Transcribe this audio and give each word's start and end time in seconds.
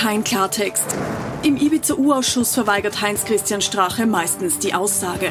kein 0.00 0.24
Klartext. 0.24 0.86
Im 1.42 1.58
Ibiza-U-Ausschuss 1.58 2.54
verweigert 2.54 3.02
Heinz-Christian 3.02 3.60
Strache 3.60 4.06
meistens 4.06 4.58
die 4.58 4.72
Aussage. 4.72 5.30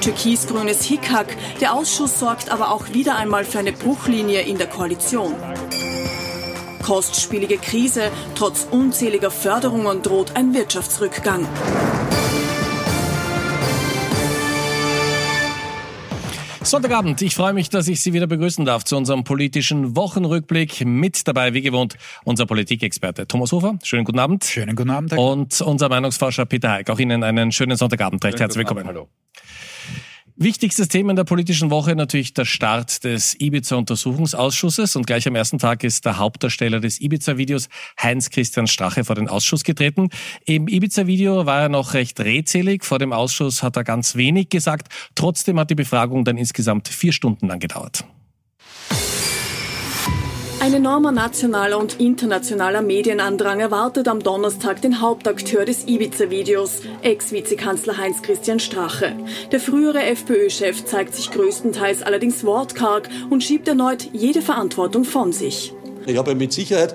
Türkisgrünes 0.00 0.82
Hickhack. 0.82 1.36
Der 1.60 1.72
Ausschuss 1.72 2.18
sorgt 2.18 2.50
aber 2.50 2.72
auch 2.72 2.88
wieder 2.92 3.14
einmal 3.14 3.44
für 3.44 3.60
eine 3.60 3.70
Bruchlinie 3.70 4.40
in 4.40 4.58
der 4.58 4.66
Koalition. 4.66 5.36
Kostspielige 6.82 7.58
Krise. 7.58 8.10
Trotz 8.34 8.66
unzähliger 8.68 9.30
Förderungen 9.30 10.02
droht 10.02 10.34
ein 10.34 10.52
Wirtschaftsrückgang. 10.52 11.46
Sonntagabend, 16.62 17.22
ich 17.22 17.34
freue 17.34 17.54
mich, 17.54 17.70
dass 17.70 17.88
ich 17.88 18.00
Sie 18.02 18.12
wieder 18.12 18.26
begrüßen 18.26 18.64
darf 18.64 18.84
zu 18.84 18.96
unserem 18.96 19.24
politischen 19.24 19.96
Wochenrückblick. 19.96 20.84
Mit 20.84 21.26
dabei, 21.26 21.54
wie 21.54 21.62
gewohnt, 21.62 21.96
unser 22.24 22.44
Politikexperte 22.46 23.26
Thomas 23.26 23.50
Hofer. 23.52 23.78
Schönen 23.82 24.04
guten 24.04 24.18
Abend. 24.18 24.44
Schönen 24.44 24.76
guten 24.76 24.90
Abend. 24.90 25.12
Herr 25.12 25.18
Und 25.18 25.60
unser 25.62 25.88
Meinungsforscher 25.88 26.44
Peter 26.44 26.70
Heik. 26.70 26.90
Auch 26.90 26.98
Ihnen 26.98 27.24
einen 27.24 27.50
schönen 27.50 27.76
Sonntagabend. 27.76 28.22
Recht 28.24 28.40
herzlich 28.40 28.58
willkommen. 28.58 28.86
Hallo. 28.86 29.08
Wichtigstes 30.42 30.88
Thema 30.88 31.10
in 31.10 31.16
der 31.16 31.24
politischen 31.24 31.70
Woche 31.70 31.94
natürlich 31.94 32.32
der 32.32 32.46
Start 32.46 33.04
des 33.04 33.38
Ibiza-Untersuchungsausschusses. 33.38 34.96
Und 34.96 35.06
gleich 35.06 35.28
am 35.28 35.34
ersten 35.34 35.58
Tag 35.58 35.84
ist 35.84 36.06
der 36.06 36.16
Hauptdarsteller 36.16 36.80
des 36.80 36.98
Ibiza-Videos 36.98 37.68
Heinz-Christian 38.02 38.66
Strache 38.66 39.04
vor 39.04 39.16
den 39.16 39.28
Ausschuss 39.28 39.64
getreten. 39.64 40.08
Im 40.46 40.66
Ibiza-Video 40.66 41.44
war 41.44 41.60
er 41.60 41.68
noch 41.68 41.92
recht 41.92 42.18
redselig. 42.20 42.86
Vor 42.86 42.98
dem 42.98 43.12
Ausschuss 43.12 43.62
hat 43.62 43.76
er 43.76 43.84
ganz 43.84 44.16
wenig 44.16 44.48
gesagt. 44.48 44.90
Trotzdem 45.14 45.60
hat 45.60 45.68
die 45.68 45.74
Befragung 45.74 46.24
dann 46.24 46.38
insgesamt 46.38 46.88
vier 46.88 47.12
Stunden 47.12 47.46
lang 47.46 47.58
gedauert. 47.58 48.06
Ein 50.60 50.74
enormer 50.74 51.10
nationaler 51.10 51.78
und 51.78 51.98
internationaler 52.00 52.82
Medienandrang 52.82 53.60
erwartet 53.60 54.08
am 54.08 54.22
Donnerstag 54.22 54.82
den 54.82 55.00
Hauptakteur 55.00 55.64
des 55.64 55.86
Ibiza-Videos, 55.86 56.82
Ex-Vizekanzler 57.00 57.96
Heinz-Christian 57.96 58.60
Strache. 58.60 59.16
Der 59.52 59.58
frühere 59.58 60.02
FPÖ-Chef 60.02 60.84
zeigt 60.84 61.14
sich 61.14 61.30
größtenteils 61.30 62.02
allerdings 62.02 62.44
wortkarg 62.44 63.08
und 63.30 63.42
schiebt 63.42 63.68
erneut 63.68 64.10
jede 64.12 64.42
Verantwortung 64.42 65.04
von 65.04 65.32
sich. 65.32 65.72
Ich 66.04 66.18
habe 66.18 66.34
mit 66.34 66.52
Sicherheit 66.52 66.94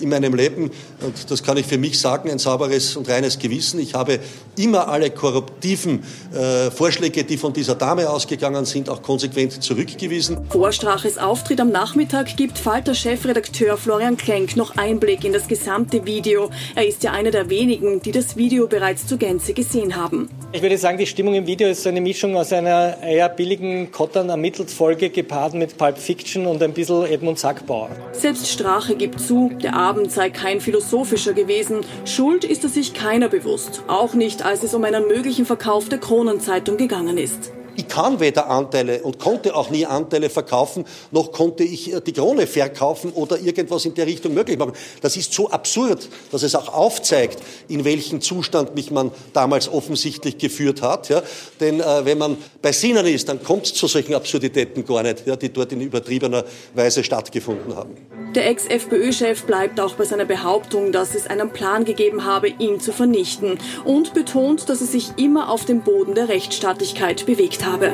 in 0.00 0.08
meinem 0.08 0.34
Leben, 0.34 0.70
und 1.00 1.30
das 1.30 1.42
kann 1.42 1.56
ich 1.56 1.66
für 1.66 1.78
mich 1.78 1.98
sagen, 1.98 2.30
ein 2.30 2.38
sauberes 2.38 2.96
und 2.96 3.08
reines 3.08 3.38
Gewissen. 3.38 3.80
Ich 3.80 3.94
habe 3.94 4.18
immer 4.56 4.88
alle 4.88 5.10
korruptiven 5.10 6.02
äh, 6.32 6.70
Vorschläge, 6.70 7.24
die 7.24 7.36
von 7.36 7.52
dieser 7.52 7.74
Dame 7.74 8.08
ausgegangen 8.08 8.64
sind, 8.64 8.88
auch 8.88 9.02
konsequent 9.02 9.62
zurückgewiesen. 9.62 10.38
Vor 10.48 10.72
Straches 10.72 11.18
Auftritt 11.18 11.60
am 11.60 11.70
Nachmittag 11.70 12.36
gibt 12.36 12.58
Falter-Chefredakteur 12.58 13.76
Florian 13.76 14.16
Klenk 14.16 14.56
noch 14.56 14.76
Einblick 14.76 15.24
in 15.24 15.32
das 15.32 15.48
gesamte 15.48 16.04
Video. 16.06 16.50
Er 16.74 16.86
ist 16.86 17.02
ja 17.02 17.12
einer 17.12 17.30
der 17.30 17.50
wenigen, 17.50 18.00
die 18.00 18.12
das 18.12 18.36
Video 18.36 18.66
bereits 18.66 19.06
zur 19.06 19.18
Gänze 19.18 19.54
gesehen 19.54 19.96
haben. 19.96 20.28
Ich 20.52 20.62
würde 20.62 20.78
sagen, 20.78 20.98
die 20.98 21.06
Stimmung 21.06 21.34
im 21.34 21.46
Video 21.46 21.68
ist 21.68 21.82
so 21.82 21.88
eine 21.88 22.00
Mischung 22.00 22.36
aus 22.36 22.52
einer 22.52 23.02
eher 23.02 23.28
billigen 23.28 23.90
Kottern 23.90 24.28
ermittelt 24.28 24.70
Folge 24.70 25.10
gepaart 25.10 25.54
mit 25.54 25.76
Pulp 25.76 25.98
Fiction 25.98 26.46
und 26.46 26.62
ein 26.62 26.72
bisschen 26.72 27.06
Edmund 27.06 27.38
Sackbauer. 27.38 27.90
Selbst 28.12 28.48
Strache 28.48 28.94
gibt 28.94 29.20
zu, 29.20 29.50
der 29.62 29.73
Abend 29.74 30.10
sei 30.10 30.30
kein 30.30 30.60
philosophischer 30.60 31.32
gewesen. 31.32 31.80
Schuld 32.04 32.44
ist 32.44 32.64
er 32.64 32.70
sich 32.70 32.94
keiner 32.94 33.28
bewusst. 33.28 33.82
Auch 33.88 34.14
nicht, 34.14 34.44
als 34.44 34.62
es 34.62 34.74
um 34.74 34.84
einen 34.84 35.06
möglichen 35.08 35.44
Verkauf 35.44 35.88
der 35.88 35.98
Kronenzeitung 35.98 36.76
gegangen 36.76 37.18
ist. 37.18 37.52
Ich 37.76 37.88
kann 37.88 38.20
weder 38.20 38.48
Anteile 38.48 39.02
und 39.02 39.18
konnte 39.18 39.54
auch 39.54 39.70
nie 39.70 39.86
Anteile 39.86 40.30
verkaufen, 40.30 40.84
noch 41.10 41.32
konnte 41.32 41.64
ich 41.64 41.92
äh, 41.92 42.00
die 42.00 42.12
Krone 42.12 42.46
verkaufen 42.46 43.12
oder 43.12 43.38
irgendwas 43.38 43.84
in 43.84 43.94
der 43.94 44.06
Richtung 44.06 44.34
möglich 44.34 44.58
machen. 44.58 44.72
Das 45.00 45.16
ist 45.16 45.32
so 45.32 45.50
absurd, 45.50 46.08
dass 46.30 46.42
es 46.42 46.54
auch 46.54 46.72
aufzeigt, 46.72 47.38
in 47.68 47.84
welchen 47.84 48.20
Zustand 48.20 48.74
mich 48.74 48.90
man 48.90 49.10
damals 49.32 49.68
offensichtlich 49.68 50.38
geführt 50.38 50.82
hat. 50.82 51.08
Ja. 51.08 51.22
Denn 51.60 51.80
äh, 51.80 52.04
wenn 52.04 52.18
man 52.18 52.36
bei 52.62 52.72
Sinnen 52.72 53.06
ist, 53.06 53.28
dann 53.28 53.42
kommt 53.42 53.66
es 53.66 53.74
zu 53.74 53.86
solchen 53.86 54.14
Absurditäten 54.14 54.84
gar 54.84 55.02
nicht, 55.02 55.26
ja, 55.26 55.36
die 55.36 55.52
dort 55.52 55.72
in 55.72 55.80
übertriebener 55.80 56.44
Weise 56.74 57.02
stattgefunden 57.02 57.74
haben. 57.74 57.96
Der 58.34 58.48
Ex-FPÖ-Chef 58.48 59.44
bleibt 59.44 59.78
auch 59.78 59.94
bei 59.94 60.04
seiner 60.04 60.24
Behauptung, 60.24 60.90
dass 60.90 61.14
es 61.14 61.28
einen 61.28 61.50
Plan 61.50 61.84
gegeben 61.84 62.24
habe, 62.24 62.48
ihn 62.48 62.80
zu 62.80 62.92
vernichten 62.92 63.58
und 63.84 64.12
betont, 64.12 64.68
dass 64.68 64.80
er 64.80 64.88
sich 64.88 65.10
immer 65.16 65.50
auf 65.50 65.64
dem 65.64 65.82
Boden 65.82 66.16
der 66.16 66.28
Rechtsstaatlichkeit 66.28 67.26
bewegt 67.26 67.63
habe. 67.64 67.92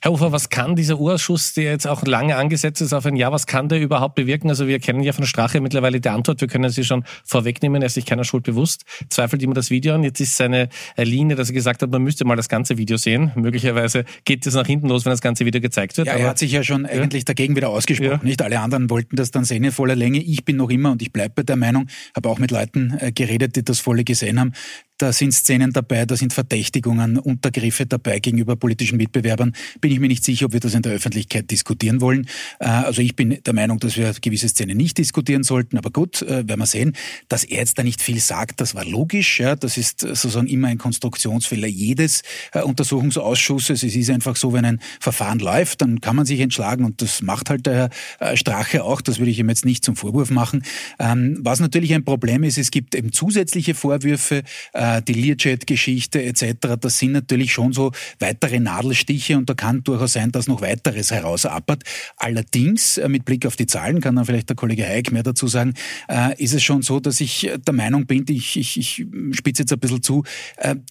Herr 0.00 0.12
Ufer, 0.12 0.30
was 0.30 0.48
kann 0.48 0.76
dieser 0.76 1.00
Urausschuss, 1.00 1.54
der 1.54 1.64
jetzt 1.64 1.86
auch 1.86 2.04
lange 2.04 2.36
angesetzt 2.36 2.80
ist 2.80 2.92
auf 2.92 3.04
ein 3.04 3.16
Jahr, 3.16 3.32
was 3.32 3.48
kann 3.48 3.68
der 3.68 3.80
überhaupt 3.80 4.14
bewirken? 4.14 4.48
Also 4.48 4.68
wir 4.68 4.78
kennen 4.78 5.02
ja 5.02 5.12
von 5.12 5.26
Strache 5.26 5.60
mittlerweile 5.60 6.00
die 6.00 6.08
Antwort, 6.08 6.40
wir 6.40 6.46
können 6.46 6.70
sie 6.70 6.84
schon 6.84 7.04
vorwegnehmen, 7.24 7.82
er 7.82 7.86
ist 7.86 7.94
sich 7.94 8.06
keiner 8.06 8.22
Schuld 8.22 8.44
bewusst, 8.44 8.84
zweifelt 9.10 9.42
immer 9.42 9.54
das 9.54 9.70
Video 9.70 9.94
an. 9.94 10.04
Jetzt 10.04 10.20
ist 10.20 10.36
seine 10.36 10.68
Linie, 10.96 11.34
dass 11.34 11.50
er 11.50 11.54
gesagt 11.54 11.82
hat, 11.82 11.90
man 11.90 12.00
müsste 12.02 12.24
mal 12.24 12.36
das 12.36 12.48
ganze 12.48 12.78
Video 12.78 12.96
sehen. 12.96 13.32
Möglicherweise 13.34 14.04
geht 14.24 14.46
es 14.46 14.54
nach 14.54 14.66
hinten 14.66 14.88
los, 14.88 15.04
wenn 15.04 15.10
das 15.10 15.20
ganze 15.20 15.44
Video 15.44 15.60
gezeigt 15.60 15.98
wird. 15.98 16.06
Ja, 16.06 16.14
er 16.14 16.28
hat 16.28 16.38
sich 16.38 16.52
ja 16.52 16.62
schon 16.62 16.84
ja. 16.84 16.90
eigentlich 16.90 17.24
dagegen 17.24 17.56
wieder 17.56 17.68
ausgesprochen. 17.68 18.20
Ja. 18.20 18.20
Nicht 18.22 18.40
alle 18.40 18.60
anderen 18.60 18.88
wollten 18.90 19.16
das 19.16 19.32
dann 19.32 19.44
sehen 19.44 19.64
in 19.64 19.72
voller 19.72 19.96
Länge. 19.96 20.20
Ich 20.20 20.44
bin 20.44 20.56
noch 20.56 20.70
immer 20.70 20.92
und 20.92 21.02
ich 21.02 21.12
bleibe 21.12 21.34
bei 21.34 21.42
der 21.42 21.56
Meinung, 21.56 21.88
habe 22.14 22.28
auch 22.28 22.38
mit 22.38 22.52
Leuten 22.52 22.96
äh, 23.00 23.10
geredet, 23.10 23.56
die 23.56 23.64
das 23.64 23.80
volle 23.80 24.04
gesehen 24.04 24.38
haben, 24.38 24.52
da 24.98 25.12
sind 25.12 25.32
Szenen 25.32 25.72
dabei, 25.72 26.04
da 26.04 26.16
sind 26.16 26.32
Verdächtigungen, 26.32 27.18
Untergriffe 27.18 27.86
dabei 27.86 28.18
gegenüber 28.18 28.56
politischen 28.56 28.98
Mitbewerbern. 28.98 29.54
Bin 29.80 29.92
ich 29.92 30.00
mir 30.00 30.08
nicht 30.08 30.24
sicher, 30.24 30.46
ob 30.46 30.52
wir 30.52 30.60
das 30.60 30.74
in 30.74 30.82
der 30.82 30.92
Öffentlichkeit 30.92 31.50
diskutieren 31.50 32.00
wollen. 32.00 32.28
Äh, 32.58 32.66
also 32.66 33.00
ich 33.00 33.16
bin 33.16 33.38
der 33.44 33.54
Meinung, 33.54 33.78
dass 33.78 33.96
wir 33.96 34.12
gewisse 34.20 34.48
Szenen 34.48 34.76
nicht 34.76 34.98
diskutieren 34.98 35.44
sollten. 35.44 35.78
Aber 35.78 35.90
gut, 35.90 36.22
äh, 36.22 36.48
werden 36.48 36.58
wir 36.58 36.66
sehen. 36.66 36.94
Dass 37.28 37.44
er 37.44 37.58
jetzt 37.58 37.78
da 37.78 37.82
nicht 37.84 38.02
viel 38.02 38.18
sagt, 38.18 38.60
das 38.60 38.74
war 38.74 38.84
logisch. 38.84 39.42
Das 39.60 39.76
ist 39.76 40.00
sozusagen 40.00 40.48
immer 40.48 40.68
ein 40.68 40.78
Konstruktionsfehler 40.78 41.68
jedes 41.68 42.22
äh, 42.52 42.62
Untersuchungsausschusses. 42.62 43.82
Es 43.82 43.94
ist 43.94 44.10
einfach 44.10 44.36
so, 44.36 44.52
wenn 44.52 44.64
ein 44.64 44.80
Verfahren 45.00 45.38
läuft, 45.38 45.80
dann 45.82 46.00
kann 46.00 46.16
man 46.16 46.26
sich 46.26 46.40
entschlagen 46.40 46.84
und 46.84 47.00
das 47.02 47.22
macht 47.22 47.50
halt 47.50 47.66
der 47.66 47.90
Herr 48.18 48.36
Strache 48.36 48.82
auch. 48.82 49.00
Das 49.00 49.18
würde 49.18 49.30
ich 49.30 49.38
ihm 49.38 49.48
jetzt 49.48 49.64
nicht 49.64 49.84
zum 49.84 49.94
Vorwurf 49.94 50.30
machen. 50.30 50.64
Ähm, 50.98 51.38
was 51.40 51.60
natürlich 51.60 51.94
ein 51.94 52.04
Problem 52.04 52.42
ist, 52.42 52.58
es 52.58 52.70
gibt 52.70 52.94
eben 52.94 53.12
zusätzliche 53.12 53.74
Vorwürfe 53.74 54.42
äh, 54.88 55.02
die 55.02 55.12
Learjet-Geschichte 55.12 56.22
etc., 56.22 56.76
das 56.80 56.98
sind 56.98 57.12
natürlich 57.12 57.52
schon 57.52 57.72
so 57.72 57.92
weitere 58.18 58.60
Nadelstiche 58.60 59.36
und 59.36 59.48
da 59.48 59.54
kann 59.54 59.82
durchaus 59.84 60.12
sein, 60.14 60.32
dass 60.32 60.48
noch 60.48 60.60
weiteres 60.62 61.10
herausappert. 61.10 61.82
Allerdings, 62.16 62.98
äh, 62.98 63.08
mit 63.08 63.24
Blick 63.24 63.46
auf 63.46 63.56
die 63.56 63.66
Zahlen, 63.66 64.00
kann 64.00 64.16
dann 64.16 64.24
vielleicht 64.24 64.48
der 64.48 64.56
Kollege 64.56 64.86
Heik 64.86 65.12
mehr 65.12 65.22
dazu 65.22 65.46
sagen, 65.48 65.74
äh, 66.08 66.42
ist 66.42 66.54
es 66.54 66.62
schon 66.62 66.82
so, 66.82 67.00
dass 67.00 67.20
ich 67.20 67.50
der 67.66 67.74
Meinung 67.74 68.06
bin, 68.06 68.24
ich, 68.28 68.56
ich, 68.56 68.78
ich 68.78 69.06
spitze 69.32 69.62
jetzt 69.62 69.72
ein 69.72 69.78
bisschen 69.78 70.02
zu, 70.02 70.24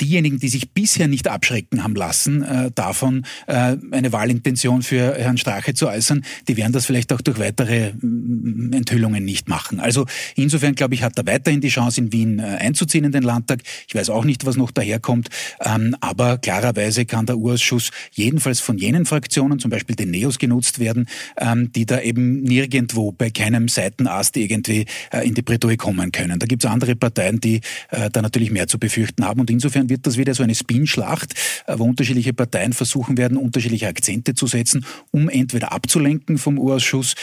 diejenigen, 0.02 0.40
die 0.40 0.50
sich 0.50 0.72
bisher 0.72 1.08
nicht 1.08 1.28
abschrecken 1.28 1.84
haben 1.84 1.96
lassen, 1.96 2.72
davon 2.76 3.26
eine 3.48 4.12
Wahlintention 4.12 4.82
für 4.82 5.16
Herrn 5.16 5.38
Strache 5.38 5.74
zu 5.74 5.88
äußern, 5.88 6.24
die 6.48 6.58
werden 6.58 6.74
das 6.74 6.86
vielleicht 6.86 7.12
auch 7.14 7.22
durch 7.22 7.40
weitere 7.40 7.94
mm, 7.94 8.74
Enthüllungen 8.74 9.24
nicht 9.24 9.50
machen. 9.50 9.80
Also 9.80 10.06
insofern, 10.36 10.76
glaube 10.76 10.96
ich, 10.96 11.04
hat 11.04 11.18
er 11.18 11.26
weiterhin 11.26 11.62
die 11.62 11.70
Chance, 11.70 12.02
in 12.02 12.12
Wien 12.12 12.40
einzuziehen 12.40 13.06
in 13.06 13.12
den 13.12 13.24
Landtag. 13.24 13.62
Ich 13.88 13.96
weiß 13.96 14.10
auch 14.10 14.26
nicht, 14.26 14.46
was 14.46 14.58
noch 14.58 14.72
daherkommt. 14.72 15.30
Ähm, 15.62 15.96
aber 16.02 16.38
klarerweise 16.38 17.06
kann 17.06 17.26
der 17.26 17.38
Urausschuss 17.38 17.92
jedenfalls 18.12 18.60
von 18.60 18.78
jenen 18.78 19.06
Fraktionen, 19.06 19.60
zum 19.60 19.72
Beispiel 19.72 19.96
den 19.96 20.12
Neos, 20.12 20.40
genutzt 20.40 20.80
werden, 20.80 21.08
ähm, 21.38 21.72
die 21.72 21.86
da 21.86 22.02
eben 22.02 22.42
nirgendwo 22.42 23.14
bei 23.14 23.30
keinem 23.30 23.70
Seitenast 23.70 24.36
irgendwie 24.36 24.86
äh, 25.14 25.26
in 25.26 25.36
die 25.36 25.42
Bredouille 25.42 25.78
kommen 25.78 26.12
können. 26.12 26.38
Da 26.38 26.48
gibt 26.48 26.66
es 26.66 26.70
andere 26.70 26.98
Parteien, 26.98 27.40
die 27.40 27.62
äh, 27.90 28.10
da 28.10 28.22
natürlich 28.22 28.52
mehr 28.52 28.68
zu 28.68 28.78
befürchten 28.78 29.24
haben. 29.24 29.40
Und 29.40 29.50
insofern 29.50 29.90
wird 29.90 30.06
das 30.06 30.18
wieder 30.18 30.34
so 30.34 30.44
eine 30.44 30.54
Spin-Schlacht, 30.54 31.34
äh, 31.66 31.76
wo 31.78 31.86
unterschiedliche 31.86 32.34
Parteien 32.34 32.74
versuchen 32.74 33.18
werden, 33.18 33.38
unterschiedliche 33.38 33.88
Akzente 33.88 34.36
zu 34.36 34.48
setzen, 34.48 34.86
um 35.12 35.30
entweder 35.30 35.72
abzulenken 35.72 36.38
vom 36.38 36.60
Urausschuss 36.60 37.16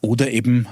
oder 0.00 0.30
eben 0.30 0.66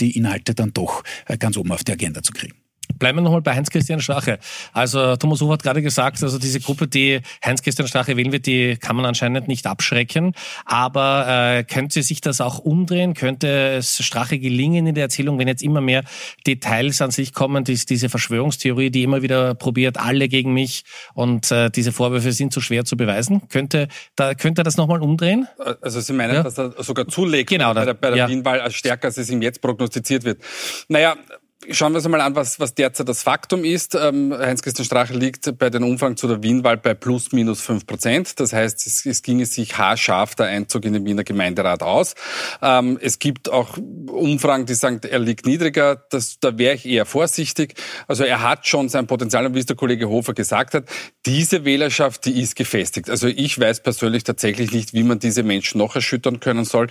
die 0.00 0.16
Inhalte 0.16 0.54
dann 0.54 0.72
doch 0.72 1.04
ganz 1.38 1.56
oben 1.56 1.72
auf 1.72 1.84
die 1.84 1.92
Agenda 1.92 2.22
zu 2.22 2.32
kriegen. 2.32 2.61
Bleiben 2.98 3.18
wir 3.18 3.22
nochmal 3.22 3.42
bei 3.42 3.54
Heinz-Christian 3.54 4.00
Strache. 4.00 4.38
Also 4.72 5.16
Thomas 5.16 5.40
Hofer 5.40 5.54
hat 5.54 5.62
gerade 5.62 5.82
gesagt, 5.82 6.22
also 6.22 6.38
diese 6.38 6.60
Gruppe, 6.60 6.88
die 6.88 7.20
Heinz-Christian 7.44 7.88
Strache 7.88 8.16
wählen 8.16 8.32
wird, 8.32 8.46
die 8.46 8.76
kann 8.76 8.96
man 8.96 9.04
anscheinend 9.04 9.48
nicht 9.48 9.66
abschrecken. 9.66 10.34
Aber 10.64 11.26
äh, 11.28 11.64
könnte 11.64 12.02
sich 12.02 12.20
das 12.20 12.40
auch 12.40 12.58
umdrehen? 12.58 13.14
Könnte 13.14 13.48
es 13.48 14.04
Strache 14.04 14.38
gelingen 14.38 14.86
in 14.86 14.94
der 14.94 15.04
Erzählung, 15.04 15.38
wenn 15.38 15.48
jetzt 15.48 15.62
immer 15.62 15.80
mehr 15.80 16.04
Details 16.46 17.00
an 17.00 17.10
sich 17.10 17.32
kommen, 17.32 17.64
die, 17.64 17.74
diese 17.74 18.08
Verschwörungstheorie, 18.08 18.90
die 18.90 19.02
immer 19.02 19.22
wieder 19.22 19.54
probiert, 19.54 19.98
alle 19.98 20.28
gegen 20.28 20.52
mich 20.52 20.84
und 21.14 21.50
äh, 21.50 21.70
diese 21.70 21.92
Vorwürfe 21.92 22.32
sind 22.32 22.52
zu 22.52 22.60
schwer 22.60 22.84
zu 22.84 22.96
beweisen? 22.96 23.48
Könnte, 23.48 23.88
da, 24.16 24.34
könnte 24.34 24.62
er 24.62 24.64
das 24.64 24.76
nochmal 24.76 25.02
umdrehen? 25.02 25.48
Also 25.80 26.00
Sie 26.00 26.12
meinen, 26.12 26.34
ja? 26.34 26.42
dass 26.42 26.58
er 26.58 26.72
sogar 26.82 27.08
zulegt 27.08 27.50
genau, 27.50 27.74
bei 27.74 27.84
der, 27.84 27.94
bei 27.94 28.08
der 28.10 28.18
ja. 28.18 28.28
Wienwahl 28.28 28.60
als 28.60 28.74
stärker, 28.74 29.08
als 29.08 29.16
es 29.16 29.30
ihm 29.30 29.42
jetzt 29.42 29.60
prognostiziert 29.60 30.24
wird. 30.24 30.40
Naja, 30.88 31.16
Schauen 31.70 31.92
wir 31.92 31.98
uns 31.98 32.04
einmal 32.04 32.20
an, 32.22 32.34
was, 32.34 32.58
was 32.58 32.74
derzeit 32.74 33.08
das 33.08 33.22
Faktum 33.22 33.64
ist. 33.64 33.94
Ähm, 33.94 34.34
Heinz-Christian 34.36 34.84
Strache 34.84 35.14
liegt 35.14 35.58
bei 35.58 35.70
den 35.70 35.84
Umfragen 35.84 36.16
zu 36.16 36.26
der 36.26 36.42
Wienwahl 36.42 36.76
bei 36.76 36.94
plus 36.94 37.30
minus 37.30 37.60
fünf 37.60 37.86
Prozent. 37.86 38.40
Das 38.40 38.52
heißt, 38.52 38.84
es, 38.86 39.06
es 39.06 39.22
ginge 39.22 39.46
sich 39.46 39.78
haarscharf 39.78 40.34
der 40.34 40.46
Einzug 40.46 40.84
in 40.84 40.92
den 40.92 41.04
Wiener 41.04 41.22
Gemeinderat 41.22 41.82
aus. 41.82 42.14
Ähm, 42.60 42.98
es 43.00 43.20
gibt 43.20 43.48
auch 43.48 43.78
Umfragen, 43.78 44.66
die 44.66 44.74
sagen, 44.74 45.00
er 45.08 45.20
liegt 45.20 45.46
niedriger. 45.46 46.04
Das, 46.10 46.40
da 46.40 46.58
wäre 46.58 46.74
ich 46.74 46.84
eher 46.84 47.06
vorsichtig. 47.06 47.74
Also 48.08 48.24
er 48.24 48.42
hat 48.42 48.66
schon 48.66 48.88
sein 48.88 49.06
Potenzial 49.06 49.46
und 49.46 49.54
wie 49.54 49.60
es 49.60 49.66
der 49.66 49.76
Kollege 49.76 50.08
Hofer 50.08 50.34
gesagt 50.34 50.74
hat, 50.74 50.86
diese 51.26 51.64
Wählerschaft, 51.64 52.24
die 52.24 52.40
ist 52.40 52.56
gefestigt. 52.56 53.08
Also 53.08 53.28
ich 53.28 53.58
weiß 53.58 53.84
persönlich 53.84 54.24
tatsächlich 54.24 54.72
nicht, 54.72 54.94
wie 54.94 55.04
man 55.04 55.20
diese 55.20 55.44
Menschen 55.44 55.78
noch 55.78 55.94
erschüttern 55.94 56.40
können 56.40 56.64
soll. 56.64 56.88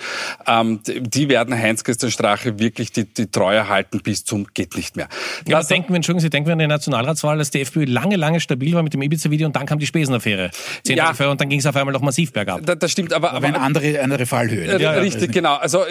Ähm, 0.48 0.80
die 0.86 1.28
werden 1.28 1.58
Heinz-Christian 1.58 2.12
Strache 2.12 2.58
wirklich 2.58 2.94
die, 2.94 3.04
die 3.04 3.30
Treue 3.30 3.68
halten 3.68 4.00
bis 4.02 4.24
zum 4.24 4.48
geht 4.62 4.76
nicht 4.76 4.96
mehr. 4.96 5.08
Ja, 5.48 5.58
das 5.58 5.68
denken 5.68 5.90
wir, 5.90 5.96
Entschuldigung, 5.96 6.22
Sie 6.22 6.30
denken 6.30 6.48
wir 6.48 6.54
an 6.54 6.60
die 6.60 6.68
Nationalratswahl, 6.68 7.38
dass 7.38 7.50
die 7.50 7.62
FPÖ 7.62 7.86
lange, 7.86 8.16
lange 8.16 8.40
stabil 8.40 8.74
war 8.74 8.84
mit 8.84 8.94
dem 8.94 9.02
Ibiza-Video 9.02 9.48
und 9.48 9.56
dann 9.56 9.66
kam 9.66 9.80
die 9.80 9.88
Spesenaffäre. 9.88 10.52
Ja. 10.88 11.12
und 11.30 11.42
dann 11.42 11.50
ging 11.50 11.60
es 11.60 11.66
auf 11.66 11.76
einmal 11.76 11.94
noch 11.94 12.02
massiv 12.02 12.32
bergab. 12.32 12.66
Da, 12.66 12.76
das 12.76 12.92
stimmt, 12.92 13.14
aber, 13.14 13.34
aber 13.34 13.48
eine 13.48 13.60
andere, 13.60 14.00
andere 14.02 14.26
Fallhöhe. 14.26 14.78
Äh, 14.78 14.82
ja, 14.82 14.92
richtig, 14.92 15.28
ja. 15.28 15.32
genau. 15.32 15.56
Also 15.56 15.84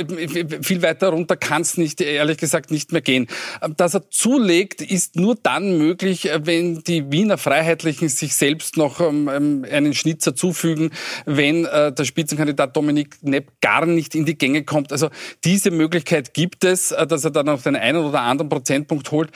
viel 0.63 0.83
weiter 0.83 1.09
runter 1.09 1.37
kann 1.37 1.63
es 1.63 1.77
nicht, 1.77 2.01
ehrlich 2.01 2.39
gesagt, 2.39 2.71
nicht 2.71 2.93
mehr 2.93 3.01
gehen. 3.01 3.27
Dass 3.77 3.95
er 3.95 4.09
zulegt, 4.11 4.83
ist 4.83 5.17
nur 5.17 5.37
dann 5.43 5.79
möglich, 5.79 6.29
wenn 6.43 6.83
die 6.85 7.11
Wiener 7.11 7.39
Freiheitlichen 7.39 8.09
sich 8.09 8.35
selbst 8.37 8.77
noch 8.77 9.01
ähm, 9.01 9.29
ähm, 9.29 9.67
einen 9.71 9.95
Schnitzer 9.95 10.35
zufügen, 10.35 10.91
wenn 11.27 11.65
äh, 11.65 11.93
der 11.93 12.05
Spitzenkandidat 12.05 12.77
Dominik 12.77 13.17
Nepp 13.23 13.61
gar 13.61 13.87
nicht 13.87 14.15
in 14.15 14.25
die 14.25 14.39
Gänge 14.39 14.65
kommt. 14.65 14.93
Also 14.93 15.11
diese 15.45 15.71
Möglichkeit 15.71 16.35
gibt 16.35 16.65
es, 16.65 16.93
äh, 16.93 17.07
dass 17.07 17.25
er 17.25 17.31
dann 17.31 17.47
noch 17.47 17.63
den 17.63 17.77
einen 17.77 18.05
oder 18.05 18.21
anderen 18.21 18.49
Prozentpunkt 18.61 19.11
holt. 19.11 19.31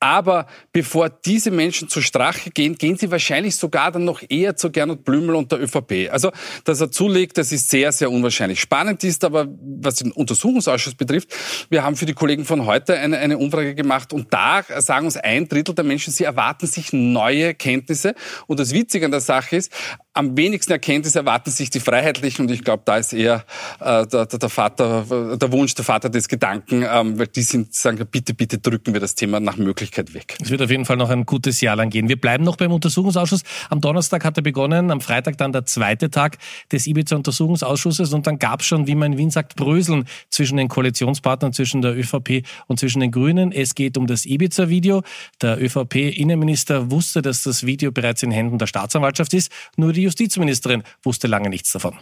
Aber 0.00 0.46
bevor 0.72 1.10
diese 1.10 1.50
Menschen 1.50 1.90
zur 1.90 2.02
Strache 2.02 2.50
gehen, 2.50 2.76
gehen 2.76 2.96
sie 2.96 3.10
wahrscheinlich 3.10 3.56
sogar 3.56 3.92
dann 3.92 4.06
noch 4.06 4.22
eher 4.26 4.56
zu 4.56 4.70
Gernot 4.70 5.04
Blümel 5.04 5.34
und 5.34 5.52
der 5.52 5.60
ÖVP. 5.60 6.10
Also, 6.10 6.32
dass 6.64 6.80
er 6.80 6.90
zulegt, 6.90 7.36
das 7.36 7.52
ist 7.52 7.68
sehr, 7.68 7.92
sehr 7.92 8.10
unwahrscheinlich. 8.10 8.60
Spannend 8.60 9.04
ist 9.04 9.22
aber, 9.24 9.46
was 9.60 9.96
den 9.96 10.12
Untersuchungsausschuss 10.12 10.94
betrifft, 10.94 11.28
wir 11.68 11.84
haben 11.84 11.96
für 11.96 12.06
die 12.06 12.14
Kollegen 12.14 12.46
von 12.46 12.64
heute 12.64 12.98
eine, 12.98 13.18
eine 13.18 13.36
Umfrage 13.36 13.74
gemacht 13.74 14.14
und 14.14 14.32
da 14.32 14.64
sagen 14.78 15.04
uns 15.04 15.18
ein 15.18 15.46
Drittel 15.48 15.74
der 15.74 15.84
Menschen, 15.84 16.14
sie 16.14 16.24
erwarten 16.24 16.66
sich 16.66 16.94
neue 16.94 17.52
Kenntnisse. 17.54 18.14
Und 18.46 18.58
das 18.58 18.72
Witzige 18.72 19.04
an 19.04 19.10
der 19.10 19.20
Sache 19.20 19.56
ist, 19.56 19.70
am 20.12 20.36
wenigsten 20.36 20.72
Erkenntnis 20.72 21.14
erwarten 21.14 21.50
sich 21.50 21.70
die 21.70 21.80
Freiheitlichen 21.80 22.46
und 22.46 22.50
ich 22.50 22.64
glaube, 22.64 22.82
da 22.84 22.96
ist 22.96 23.12
eher 23.12 23.44
äh, 23.80 24.06
der, 24.06 24.26
der, 24.26 24.48
Vater, 24.48 25.36
der 25.36 25.52
Wunsch, 25.52 25.74
der 25.74 25.84
Vater 25.84 26.08
des 26.08 26.26
Gedanken, 26.28 26.84
ähm, 26.90 27.18
weil 27.18 27.28
die 27.28 27.42
sind, 27.42 27.74
sagen, 27.74 28.04
bitte, 28.10 28.34
bitte 28.34 28.58
drücken 28.58 28.92
wir 28.92 29.00
das 29.00 29.14
Thema 29.14 29.40
nach 29.40 29.56
Möglichkeit 29.90 30.14
weg. 30.14 30.36
Es 30.40 30.50
wird 30.50 30.62
auf 30.62 30.70
jeden 30.70 30.84
Fall 30.84 30.96
noch 30.96 31.10
ein 31.10 31.24
gutes 31.24 31.60
Jahr 31.60 31.76
lang 31.76 31.90
gehen. 31.90 32.08
Wir 32.08 32.20
bleiben 32.20 32.44
noch 32.44 32.56
beim 32.56 32.72
Untersuchungsausschuss. 32.72 33.42
Am 33.68 33.80
Donnerstag 33.80 34.24
hat 34.24 34.36
er 34.36 34.42
begonnen, 34.42 34.90
am 34.90 35.00
Freitag 35.00 35.38
dann 35.38 35.52
der 35.52 35.64
zweite 35.64 36.10
Tag 36.10 36.38
des 36.72 36.86
Ibiza-Untersuchungsausschusses 36.86 38.12
und 38.12 38.26
dann 38.26 38.38
gab 38.38 38.60
es 38.60 38.66
schon, 38.66 38.86
wie 38.86 38.94
man 38.94 39.12
in 39.12 39.18
Wien 39.18 39.30
sagt, 39.30 39.56
Bröseln 39.56 40.04
zwischen 40.30 40.56
den 40.56 40.68
Koalitionspartnern, 40.68 41.52
zwischen 41.52 41.82
der 41.82 41.96
ÖVP 41.96 42.44
und 42.66 42.78
zwischen 42.78 43.00
den 43.00 43.10
Grünen. 43.10 43.52
Es 43.52 43.74
geht 43.74 43.96
um 43.96 44.06
das 44.06 44.26
Ibiza-Video. 44.26 45.02
Der 45.42 45.62
ÖVP-Innenminister 45.62 46.90
wusste, 46.90 47.22
dass 47.22 47.42
das 47.42 47.66
Video 47.66 47.92
bereits 47.92 48.22
in 48.22 48.30
Händen 48.30 48.58
der 48.58 48.66
Staatsanwaltschaft 48.66 49.34
ist. 49.34 49.50
Nur 49.76 49.92
die 49.92 50.00
die 50.00 50.04
Justizministerin 50.04 50.82
wusste 51.02 51.28
lange 51.28 51.50
nichts 51.50 51.72
davon. 51.72 51.94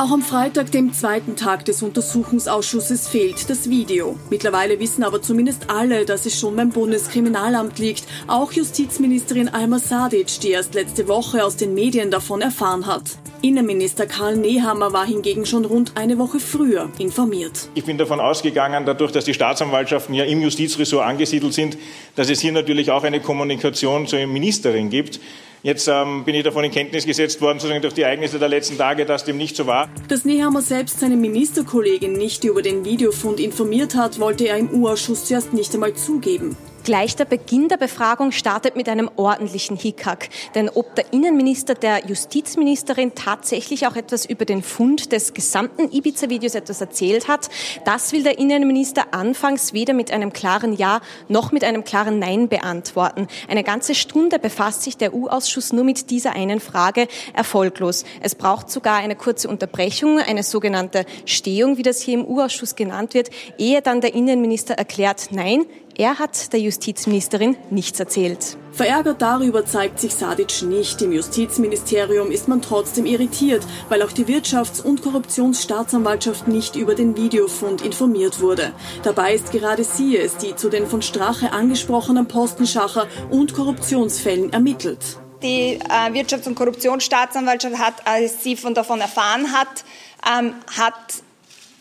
Auch 0.00 0.12
am 0.12 0.22
Freitag, 0.22 0.70
dem 0.70 0.92
zweiten 0.92 1.34
Tag 1.34 1.64
des 1.64 1.82
Untersuchungsausschusses, 1.82 3.08
fehlt 3.08 3.50
das 3.50 3.68
Video. 3.68 4.16
Mittlerweile 4.30 4.78
wissen 4.78 5.02
aber 5.02 5.20
zumindest 5.22 5.70
alle, 5.70 6.04
dass 6.04 6.24
es 6.24 6.38
schon 6.38 6.54
beim 6.54 6.70
Bundeskriminalamt 6.70 7.80
liegt. 7.80 8.04
Auch 8.28 8.52
Justizministerin 8.52 9.48
Alma 9.48 9.80
Sadic, 9.80 10.38
die 10.38 10.50
erst 10.50 10.74
letzte 10.74 11.08
Woche 11.08 11.44
aus 11.44 11.56
den 11.56 11.74
Medien 11.74 12.12
davon 12.12 12.42
erfahren 12.42 12.86
hat. 12.86 13.18
Innenminister 13.42 14.06
Karl 14.06 14.36
Nehammer 14.36 14.92
war 14.92 15.04
hingegen 15.04 15.44
schon 15.46 15.64
rund 15.64 15.96
eine 15.96 16.16
Woche 16.16 16.38
früher 16.38 16.90
informiert. 16.98 17.68
Ich 17.74 17.84
bin 17.84 17.98
davon 17.98 18.20
ausgegangen, 18.20 18.86
dadurch, 18.86 19.10
dass 19.10 19.24
die 19.24 19.34
Staatsanwaltschaften 19.34 20.14
ja 20.14 20.22
im 20.24 20.40
Justizressort 20.40 21.04
angesiedelt 21.04 21.54
sind, 21.54 21.76
dass 22.14 22.30
es 22.30 22.40
hier 22.40 22.52
natürlich 22.52 22.92
auch 22.92 23.02
eine 23.02 23.18
Kommunikation 23.18 24.06
zur 24.06 24.24
Ministerin 24.28 24.90
gibt. 24.90 25.18
Jetzt 25.62 25.88
ähm, 25.88 26.24
bin 26.24 26.36
ich 26.36 26.44
davon 26.44 26.62
in 26.64 26.70
Kenntnis 26.70 27.04
gesetzt 27.04 27.40
worden, 27.40 27.58
sozusagen 27.58 27.82
durch 27.82 27.94
die 27.94 28.02
Ereignisse 28.02 28.38
der 28.38 28.48
letzten 28.48 28.78
Tage, 28.78 29.04
dass 29.04 29.24
dem 29.24 29.36
nicht 29.36 29.56
so 29.56 29.66
war. 29.66 29.88
Dass 30.08 30.24
Nehammer 30.24 30.62
selbst 30.62 31.00
seine 31.00 31.16
Ministerkollegin 31.16 32.12
nicht 32.12 32.44
über 32.44 32.62
den 32.62 32.84
Videofund 32.84 33.40
informiert 33.40 33.96
hat, 33.96 34.20
wollte 34.20 34.46
er 34.46 34.56
im 34.56 34.70
U-Ausschuss 34.70 35.24
zuerst 35.24 35.52
nicht 35.52 35.74
einmal 35.74 35.94
zugeben. 35.94 36.56
Gleich 36.88 37.16
der 37.16 37.26
Beginn 37.26 37.68
der 37.68 37.76
Befragung 37.76 38.32
startet 38.32 38.74
mit 38.74 38.88
einem 38.88 39.10
ordentlichen 39.16 39.76
Hickhack. 39.76 40.30
Denn 40.54 40.70
ob 40.70 40.94
der 40.94 41.12
Innenminister 41.12 41.74
der 41.74 42.06
Justizministerin 42.06 43.14
tatsächlich 43.14 43.86
auch 43.86 43.94
etwas 43.94 44.24
über 44.24 44.46
den 44.46 44.62
Fund 44.62 45.12
des 45.12 45.34
gesamten 45.34 45.92
Ibiza-Videos 45.92 46.54
etwas 46.54 46.80
erzählt 46.80 47.28
hat, 47.28 47.50
das 47.84 48.12
will 48.12 48.22
der 48.22 48.38
Innenminister 48.38 49.08
anfangs 49.10 49.74
weder 49.74 49.92
mit 49.92 50.10
einem 50.10 50.32
klaren 50.32 50.72
Ja 50.72 51.02
noch 51.28 51.52
mit 51.52 51.62
einem 51.62 51.84
klaren 51.84 52.20
Nein 52.20 52.48
beantworten. 52.48 53.26
Eine 53.48 53.64
ganze 53.64 53.94
Stunde 53.94 54.38
befasst 54.38 54.82
sich 54.82 54.96
der 54.96 55.12
U-Ausschuss 55.12 55.74
nur 55.74 55.84
mit 55.84 56.08
dieser 56.08 56.36
einen 56.36 56.58
Frage, 56.58 57.06
erfolglos. 57.34 58.06
Es 58.22 58.34
braucht 58.34 58.70
sogar 58.70 58.96
eine 58.96 59.14
kurze 59.14 59.48
Unterbrechung, 59.48 60.20
eine 60.20 60.42
sogenannte 60.42 61.04
Stehung, 61.26 61.76
wie 61.76 61.82
das 61.82 62.00
hier 62.00 62.14
im 62.14 62.24
U-Ausschuss 62.24 62.76
genannt 62.76 63.12
wird, 63.12 63.28
ehe 63.58 63.82
dann 63.82 64.00
der 64.00 64.14
Innenminister 64.14 64.72
erklärt, 64.72 65.26
nein, 65.32 65.66
er 65.98 66.20
hat 66.20 66.52
der 66.52 66.60
Justizministerin 66.60 67.56
nichts 67.70 67.98
erzählt. 67.98 68.56
Verärgert 68.70 69.20
darüber 69.20 69.66
zeigt 69.66 69.98
sich 69.98 70.14
Sadic 70.14 70.62
nicht. 70.62 71.02
Im 71.02 71.10
Justizministerium 71.10 72.30
ist 72.30 72.46
man 72.46 72.62
trotzdem 72.62 73.04
irritiert, 73.04 73.66
weil 73.88 74.02
auch 74.02 74.12
die 74.12 74.24
Wirtschafts- 74.26 74.80
und 74.80 75.02
Korruptionsstaatsanwaltschaft 75.02 76.46
nicht 76.46 76.76
über 76.76 76.94
den 76.94 77.16
Videofund 77.16 77.82
informiert 77.82 78.40
wurde. 78.40 78.72
Dabei 79.02 79.34
ist 79.34 79.50
gerade 79.50 79.82
sie 79.82 80.16
es, 80.16 80.36
die 80.36 80.54
zu 80.54 80.68
den 80.68 80.86
von 80.86 81.02
Strache 81.02 81.50
angesprochenen 81.50 82.28
Postenschacher 82.28 83.08
und 83.30 83.52
Korruptionsfällen 83.52 84.52
ermittelt. 84.52 85.00
Die 85.42 85.80
äh, 85.80 86.12
Wirtschafts- 86.12 86.46
und 86.46 86.54
Korruptionsstaatsanwaltschaft 86.54 87.76
hat, 87.76 88.06
als 88.06 88.44
sie 88.44 88.54
von 88.54 88.72
davon 88.72 89.00
erfahren 89.00 89.52
hat, 89.52 89.84
ähm, 90.32 90.54
hat 90.76 90.94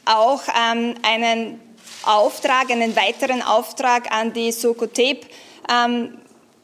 auch 0.05 0.41
ähm, 0.47 0.95
einen 1.03 1.59
Auftrag, 2.03 2.69
einen 2.71 2.95
weiteren 2.95 3.41
Auftrag 3.41 4.11
an 4.11 4.33
die 4.33 4.51
Sokotep, 4.51 5.25
ähm, 5.71 6.17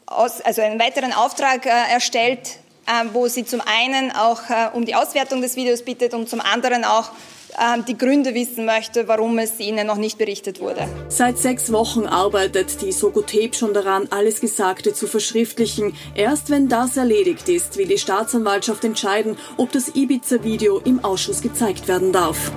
also 0.05 0.61
einen 0.61 0.79
weiteren 0.79 1.13
Auftrag 1.13 1.65
äh, 1.65 1.69
erstellt, 1.91 2.59
äh, 2.85 3.05
wo 3.13 3.27
sie 3.27 3.45
zum 3.45 3.61
einen 3.61 4.11
auch 4.11 4.41
äh, 4.49 4.69
um 4.73 4.85
die 4.85 4.95
Auswertung 4.95 5.41
des 5.41 5.55
Videos 5.55 5.83
bittet 5.83 6.13
und 6.13 6.29
zum 6.29 6.41
anderen 6.41 6.83
auch 6.83 7.11
ähm, 7.59 7.85
die 7.85 7.97
Gründe 7.97 8.33
wissen 8.33 8.65
möchte, 8.65 9.07
warum 9.07 9.37
es 9.37 9.59
ihnen 9.59 9.85
noch 9.87 9.97
nicht 9.97 10.17
berichtet 10.17 10.59
wurde. 10.59 10.87
Seit 11.09 11.37
sechs 11.37 11.71
Wochen 11.71 12.05
arbeitet 12.05 12.81
die 12.81 12.91
Sokotep 12.91 13.55
schon 13.55 13.73
daran, 13.73 14.07
alles 14.09 14.41
Gesagte 14.41 14.93
zu 14.93 15.07
verschriftlichen. 15.07 15.95
Erst 16.15 16.49
wenn 16.49 16.67
das 16.67 16.97
erledigt 16.97 17.47
ist, 17.49 17.77
will 17.77 17.87
die 17.87 17.97
Staatsanwaltschaft 17.97 18.83
entscheiden, 18.83 19.37
ob 19.57 19.71
das 19.71 19.95
Ibiza-Video 19.95 20.79
im 20.79 21.03
Ausschuss 21.03 21.41
gezeigt 21.41 21.87
werden 21.87 22.11
darf. 22.11 22.51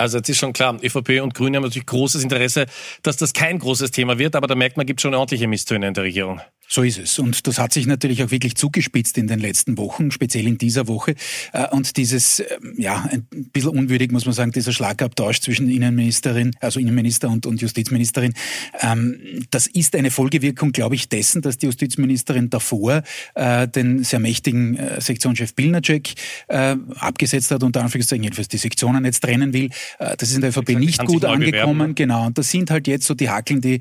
Also 0.00 0.16
jetzt 0.16 0.30
ist 0.30 0.38
schon 0.38 0.54
klar, 0.54 0.78
ÖVP 0.82 1.20
und 1.20 1.34
Grüne 1.34 1.58
haben 1.58 1.64
natürlich 1.64 1.84
großes 1.84 2.22
Interesse, 2.22 2.64
dass 3.02 3.18
das 3.18 3.34
kein 3.34 3.58
großes 3.58 3.90
Thema 3.90 4.18
wird, 4.18 4.34
aber 4.34 4.46
da 4.46 4.54
merkt 4.54 4.78
man, 4.78 4.86
gibt 4.86 5.02
schon 5.02 5.14
ordentliche 5.14 5.46
Misstöne 5.46 5.88
in 5.88 5.94
der 5.94 6.04
Regierung. 6.04 6.40
So 6.72 6.84
ist 6.84 6.98
es. 6.98 7.18
Und 7.18 7.48
das 7.48 7.58
hat 7.58 7.72
sich 7.72 7.88
natürlich 7.88 8.22
auch 8.22 8.30
wirklich 8.30 8.54
zugespitzt 8.54 9.18
in 9.18 9.26
den 9.26 9.40
letzten 9.40 9.76
Wochen, 9.76 10.12
speziell 10.12 10.46
in 10.46 10.56
dieser 10.56 10.86
Woche. 10.86 11.16
Äh, 11.52 11.66
und 11.70 11.96
dieses, 11.96 12.38
ähm, 12.38 12.74
ja, 12.78 13.08
ein 13.10 13.26
bisschen 13.52 13.70
unwürdig, 13.70 14.12
muss 14.12 14.24
man 14.24 14.34
sagen, 14.34 14.52
dieser 14.52 14.70
Schlagabtausch 14.70 15.40
zwischen 15.40 15.68
Innenministerin, 15.68 16.52
also 16.60 16.78
Innenminister 16.78 17.28
und, 17.28 17.44
und 17.44 17.60
Justizministerin, 17.60 18.34
ähm, 18.82 19.18
das 19.50 19.66
ist 19.66 19.96
eine 19.96 20.12
Folgewirkung, 20.12 20.70
glaube 20.70 20.94
ich, 20.94 21.08
dessen, 21.08 21.42
dass 21.42 21.58
die 21.58 21.66
Justizministerin 21.66 22.50
davor 22.50 23.02
äh, 23.34 23.66
den 23.66 24.04
sehr 24.04 24.20
mächtigen 24.20 24.76
äh, 24.76 25.00
Sektionschef 25.00 25.56
Pilnacek 25.56 26.14
abgesetzt 26.48 27.50
hat, 27.50 27.62
unter 27.62 27.82
Anführungszeichen, 27.82 28.22
jedenfalls 28.22 28.48
die 28.48 28.58
Sektionen 28.58 29.04
jetzt 29.04 29.22
trennen 29.22 29.52
will. 29.52 29.70
Das 29.98 30.30
ist 30.30 30.34
in 30.34 30.40
der 30.40 30.50
ÖVP 30.50 30.70
nicht 30.78 31.04
gut 31.04 31.24
angekommen. 31.24 31.78
Bewerben. 31.78 31.94
Genau. 31.94 32.26
Und 32.26 32.38
das 32.38 32.50
sind 32.50 32.70
halt 32.70 32.86
jetzt 32.86 33.06
so 33.06 33.14
die 33.14 33.28
Hackeln, 33.28 33.60
die 33.60 33.80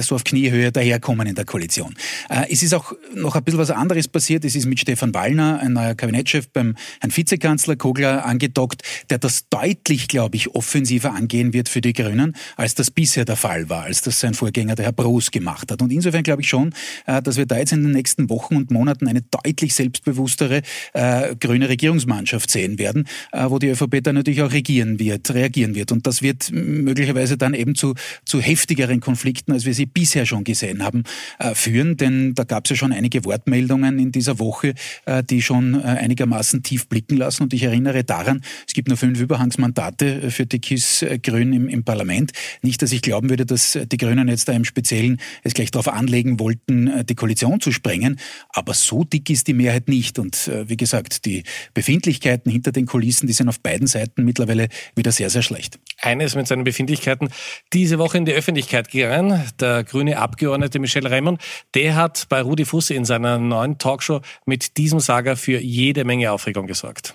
so 0.00 0.14
auf 0.14 0.24
Kniehöhe 0.24 0.72
daherkommen 0.72 1.26
in 1.26 1.34
der 1.34 1.44
Koalition. 1.44 1.94
Äh, 2.28 2.46
es 2.50 2.62
ist 2.62 2.74
auch 2.74 2.92
noch 3.14 3.36
ein 3.36 3.44
bisschen 3.44 3.60
was 3.60 3.70
anderes 3.70 4.08
passiert. 4.08 4.44
Es 4.44 4.54
ist 4.54 4.66
mit 4.66 4.80
Stefan 4.80 5.14
Wallner, 5.14 5.60
ein 5.60 5.72
neuer 5.72 5.94
Kabinettschef 5.94 6.48
beim 6.48 6.76
Herrn 7.00 7.16
Vizekanzler 7.16 7.76
Kogler 7.76 8.24
angedockt, 8.24 8.82
der 9.10 9.18
das 9.18 9.48
deutlich, 9.48 10.08
glaube 10.08 10.36
ich, 10.36 10.54
offensiver 10.54 11.12
angehen 11.12 11.52
wird 11.52 11.68
für 11.68 11.80
die 11.80 11.92
Grünen, 11.92 12.34
als 12.56 12.74
das 12.74 12.90
bisher 12.90 13.24
der 13.24 13.36
Fall 13.36 13.68
war, 13.68 13.84
als 13.84 14.02
das 14.02 14.20
sein 14.20 14.34
Vorgänger, 14.34 14.74
der 14.74 14.86
Herr 14.86 14.92
Broos, 14.92 15.30
gemacht 15.30 15.70
hat. 15.70 15.82
Und 15.82 15.92
insofern 15.92 16.22
glaube 16.22 16.42
ich 16.42 16.48
schon, 16.48 16.74
äh, 17.06 17.22
dass 17.22 17.36
wir 17.36 17.46
da 17.46 17.58
jetzt 17.58 17.72
in 17.72 17.82
den 17.82 17.92
nächsten 17.92 18.28
Wochen 18.30 18.56
und 18.56 18.70
Monaten 18.70 19.08
eine 19.08 19.22
deutlich 19.22 19.74
selbstbewusstere 19.74 20.62
äh, 20.92 21.36
grüne 21.36 21.68
Regierungsmannschaft 21.68 22.50
sehen 22.50 22.78
werden, 22.78 23.06
äh, 23.32 23.44
wo 23.48 23.58
die 23.58 23.68
ÖVP 23.68 24.02
dann 24.02 24.16
natürlich 24.16 24.42
auch 24.42 24.52
regieren 24.52 24.98
wird, 24.98 25.32
reagieren 25.44 25.74
wird. 25.74 25.92
Und 25.92 26.06
das 26.06 26.22
wird 26.22 26.50
möglicherweise 26.52 27.36
dann 27.36 27.54
eben 27.54 27.74
zu, 27.74 27.94
zu 28.24 28.40
heftigeren 28.40 29.00
Konflikten, 29.00 29.52
als 29.52 29.64
wir 29.64 29.74
sie 29.74 29.86
bisher 29.86 30.26
schon 30.26 30.44
gesehen 30.44 30.82
haben, 30.82 31.04
äh, 31.38 31.54
führen. 31.54 31.96
Denn 31.96 32.34
da 32.34 32.44
gab 32.44 32.64
es 32.64 32.70
ja 32.70 32.76
schon 32.76 32.92
einige 32.92 33.24
Wortmeldungen 33.24 33.98
in 33.98 34.10
dieser 34.10 34.38
Woche, 34.38 34.74
äh, 35.04 35.22
die 35.22 35.42
schon 35.42 35.74
äh, 35.74 35.84
einigermaßen 35.84 36.62
tief 36.62 36.88
blicken 36.88 37.16
lassen. 37.16 37.42
Und 37.44 37.52
ich 37.52 37.62
erinnere 37.62 38.04
daran, 38.04 38.42
es 38.66 38.74
gibt 38.74 38.88
nur 38.88 38.96
fünf 38.96 39.20
Überhangsmandate 39.20 40.30
für 40.30 40.46
die 40.46 40.58
KISS 40.58 41.04
Grün 41.22 41.52
im, 41.52 41.68
im 41.68 41.84
Parlament. 41.84 42.32
Nicht, 42.62 42.80
dass 42.82 42.92
ich 42.92 43.02
glauben 43.02 43.28
würde, 43.28 43.44
dass 43.44 43.78
die 43.90 43.96
Grünen 43.96 44.28
jetzt 44.28 44.48
da 44.48 44.52
im 44.52 44.64
Speziellen 44.64 45.20
es 45.42 45.54
gleich 45.54 45.70
darauf 45.70 45.88
anlegen 45.88 46.40
wollten, 46.40 47.04
die 47.06 47.14
Koalition 47.14 47.60
zu 47.60 47.72
sprengen. 47.72 48.18
Aber 48.50 48.74
so 48.74 49.04
dick 49.04 49.28
ist 49.30 49.46
die 49.46 49.54
Mehrheit 49.54 49.88
nicht. 49.88 50.18
Und 50.18 50.50
wie 50.66 50.76
gesagt, 50.76 51.24
die 51.26 51.42
Befindlichkeiten 51.74 52.50
hinter 52.50 52.72
den 52.72 52.86
Kulissen, 52.86 53.26
die 53.26 53.32
sind 53.32 53.48
auf 53.48 53.60
beiden 53.60 53.86
Seiten 53.86 54.24
mittlerweile 54.24 54.68
wieder 54.96 55.12
sehr, 55.12 55.23
sehr 55.30 55.42
schlecht. 55.42 55.78
Eines 56.00 56.34
mit 56.34 56.46
seinen 56.46 56.64
Befindlichkeiten 56.64 57.30
diese 57.72 57.98
Woche 57.98 58.18
in 58.18 58.24
die 58.24 58.32
Öffentlichkeit 58.32 58.90
gegangen. 58.90 59.44
Der 59.60 59.84
grüne 59.84 60.18
Abgeordnete 60.18 60.78
Michel 60.78 61.06
Raymond, 61.06 61.40
der 61.74 61.96
hat 61.96 62.26
bei 62.28 62.40
Rudi 62.40 62.64
Fusse 62.64 62.94
in 62.94 63.04
seiner 63.04 63.38
neuen 63.38 63.78
Talkshow 63.78 64.20
mit 64.46 64.76
diesem 64.76 65.00
Saga 65.00 65.36
für 65.36 65.58
jede 65.58 66.04
Menge 66.04 66.32
Aufregung 66.32 66.66
gesorgt. 66.66 67.14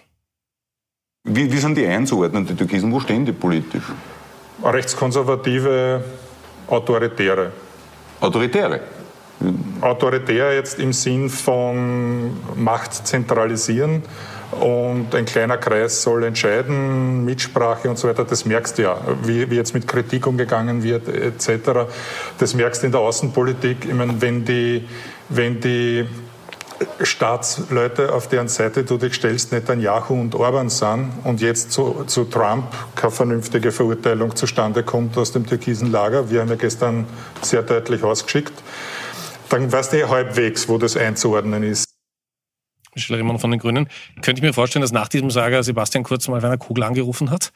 Wie, 1.23 1.51
wie 1.51 1.57
sind 1.57 1.77
die 1.77 1.85
einzuordnen, 1.85 2.45
die 2.45 2.55
Türkisen? 2.55 2.91
Wo 2.91 2.99
stehen 2.99 3.25
die 3.25 3.33
politisch? 3.33 3.83
Rechtskonservative, 4.63 6.03
Autoritäre. 6.67 7.51
Autoritäre? 8.19 8.81
Autoritär 9.81 10.53
jetzt 10.53 10.79
im 10.79 10.91
Sinn 10.91 11.29
von 11.29 12.31
Macht 12.55 13.07
zentralisieren 13.07 14.03
und 14.51 15.13
ein 15.13 15.25
kleiner 15.25 15.57
Kreis 15.57 16.01
soll 16.01 16.23
entscheiden, 16.23 17.23
Mitsprache 17.23 17.89
und 17.89 17.97
so 17.97 18.07
weiter, 18.07 18.25
das 18.25 18.45
merkst 18.45 18.77
du 18.77 18.83
ja, 18.83 18.97
wie, 19.23 19.49
wie 19.49 19.55
jetzt 19.55 19.73
mit 19.73 19.87
Kritik 19.87 20.25
umgegangen 20.25 20.83
wird 20.83 21.07
etc. 21.07 21.87
Das 22.37 22.53
merkst 22.53 22.81
du 22.81 22.87
in 22.87 22.91
der 22.91 23.01
Außenpolitik. 23.01 23.85
Ich 23.85 23.93
meine, 23.93 24.21
wenn 24.21 24.45
die, 24.45 24.87
wenn 25.29 25.59
die 25.59 26.05
Staatsleute, 27.01 28.13
auf 28.13 28.27
deren 28.27 28.47
Seite 28.47 28.83
du 28.83 28.97
dich 28.97 29.13
stellst, 29.13 29.51
Netanyahu 29.51 30.13
und 30.13 30.35
Orban 30.35 30.69
sind 30.69 31.11
und 31.23 31.41
jetzt 31.41 31.71
zu, 31.71 32.03
zu 32.07 32.23
Trump 32.25 32.65
keine 32.95 33.11
vernünftige 33.11 33.71
Verurteilung 33.71 34.35
zustande 34.35 34.83
kommt 34.83 35.17
aus 35.17 35.31
dem 35.31 35.45
türkisen 35.45 35.91
Lager, 35.91 36.29
wir 36.29 36.41
haben 36.41 36.49
ja 36.49 36.55
gestern 36.55 37.05
sehr 37.41 37.63
deutlich 37.63 38.03
ausgeschickt, 38.03 38.53
dann 39.49 39.71
weißt 39.71 39.93
du 39.93 39.97
eh 39.97 40.05
halbwegs, 40.05 40.69
wo 40.69 40.77
das 40.77 40.95
einzuordnen 40.95 41.63
ist. 41.63 41.88
Michel 42.99 43.15
Riemann 43.15 43.39
von 43.39 43.51
den 43.51 43.59
Grünen. 43.59 43.87
Könnte 44.21 44.39
ich 44.39 44.43
mir 44.43 44.53
vorstellen, 44.53 44.81
dass 44.81 44.91
nach 44.91 45.07
diesem 45.07 45.31
Sager 45.31 45.63
Sebastian 45.63 46.03
Kurz 46.03 46.27
mal 46.27 46.41
Werner 46.41 46.57
Kugel 46.57 46.83
angerufen 46.83 47.31
hat? 47.31 47.51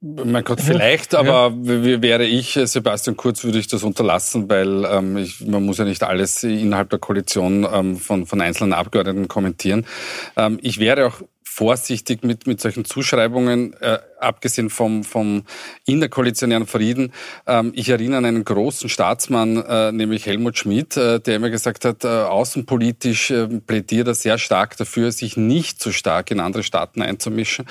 Mein 0.00 0.44
Gott, 0.44 0.60
vielleicht, 0.60 1.14
aber 1.14 1.54
ja. 1.62 2.02
wäre 2.02 2.24
ich 2.26 2.58
Sebastian 2.64 3.16
Kurz, 3.16 3.42
würde 3.42 3.58
ich 3.58 3.68
das 3.68 3.82
unterlassen, 3.84 4.50
weil 4.50 4.84
ähm, 4.84 5.16
ich, 5.16 5.40
man 5.40 5.64
muss 5.64 5.78
ja 5.78 5.86
nicht 5.86 6.02
alles 6.02 6.42
innerhalb 6.42 6.90
der 6.90 6.98
Koalition 6.98 7.66
ähm, 7.72 7.96
von, 7.96 8.26
von 8.26 8.40
einzelnen 8.42 8.74
Abgeordneten 8.74 9.28
kommentieren. 9.28 9.86
Ähm, 10.36 10.58
ich 10.60 10.78
wäre 10.78 11.06
auch 11.06 11.22
vorsichtig 11.42 12.22
mit, 12.22 12.46
mit 12.46 12.60
solchen 12.60 12.84
Zuschreibungen. 12.84 13.74
Äh, 13.80 13.98
abgesehen 14.24 14.70
vom, 14.70 15.04
vom 15.04 15.42
innerkoalitionären 15.86 16.66
Frieden. 16.66 17.12
Ähm, 17.46 17.72
ich 17.74 17.88
erinnere 17.88 18.18
an 18.18 18.24
einen 18.24 18.44
großen 18.44 18.88
Staatsmann, 18.88 19.56
äh, 19.56 19.92
nämlich 19.92 20.26
Helmut 20.26 20.58
Schmidt, 20.58 20.96
äh, 20.96 21.20
der 21.20 21.36
immer 21.36 21.50
gesagt 21.50 21.84
hat, 21.84 22.04
äh, 22.04 22.08
außenpolitisch 22.08 23.30
äh, 23.30 23.46
plädiert 23.46 24.08
er 24.08 24.14
sehr 24.14 24.38
stark 24.38 24.76
dafür, 24.76 25.12
sich 25.12 25.36
nicht 25.36 25.80
zu 25.80 25.92
stark 25.92 26.30
in 26.30 26.40
andere 26.40 26.62
Staaten 26.62 27.02
einzumischen. 27.02 27.66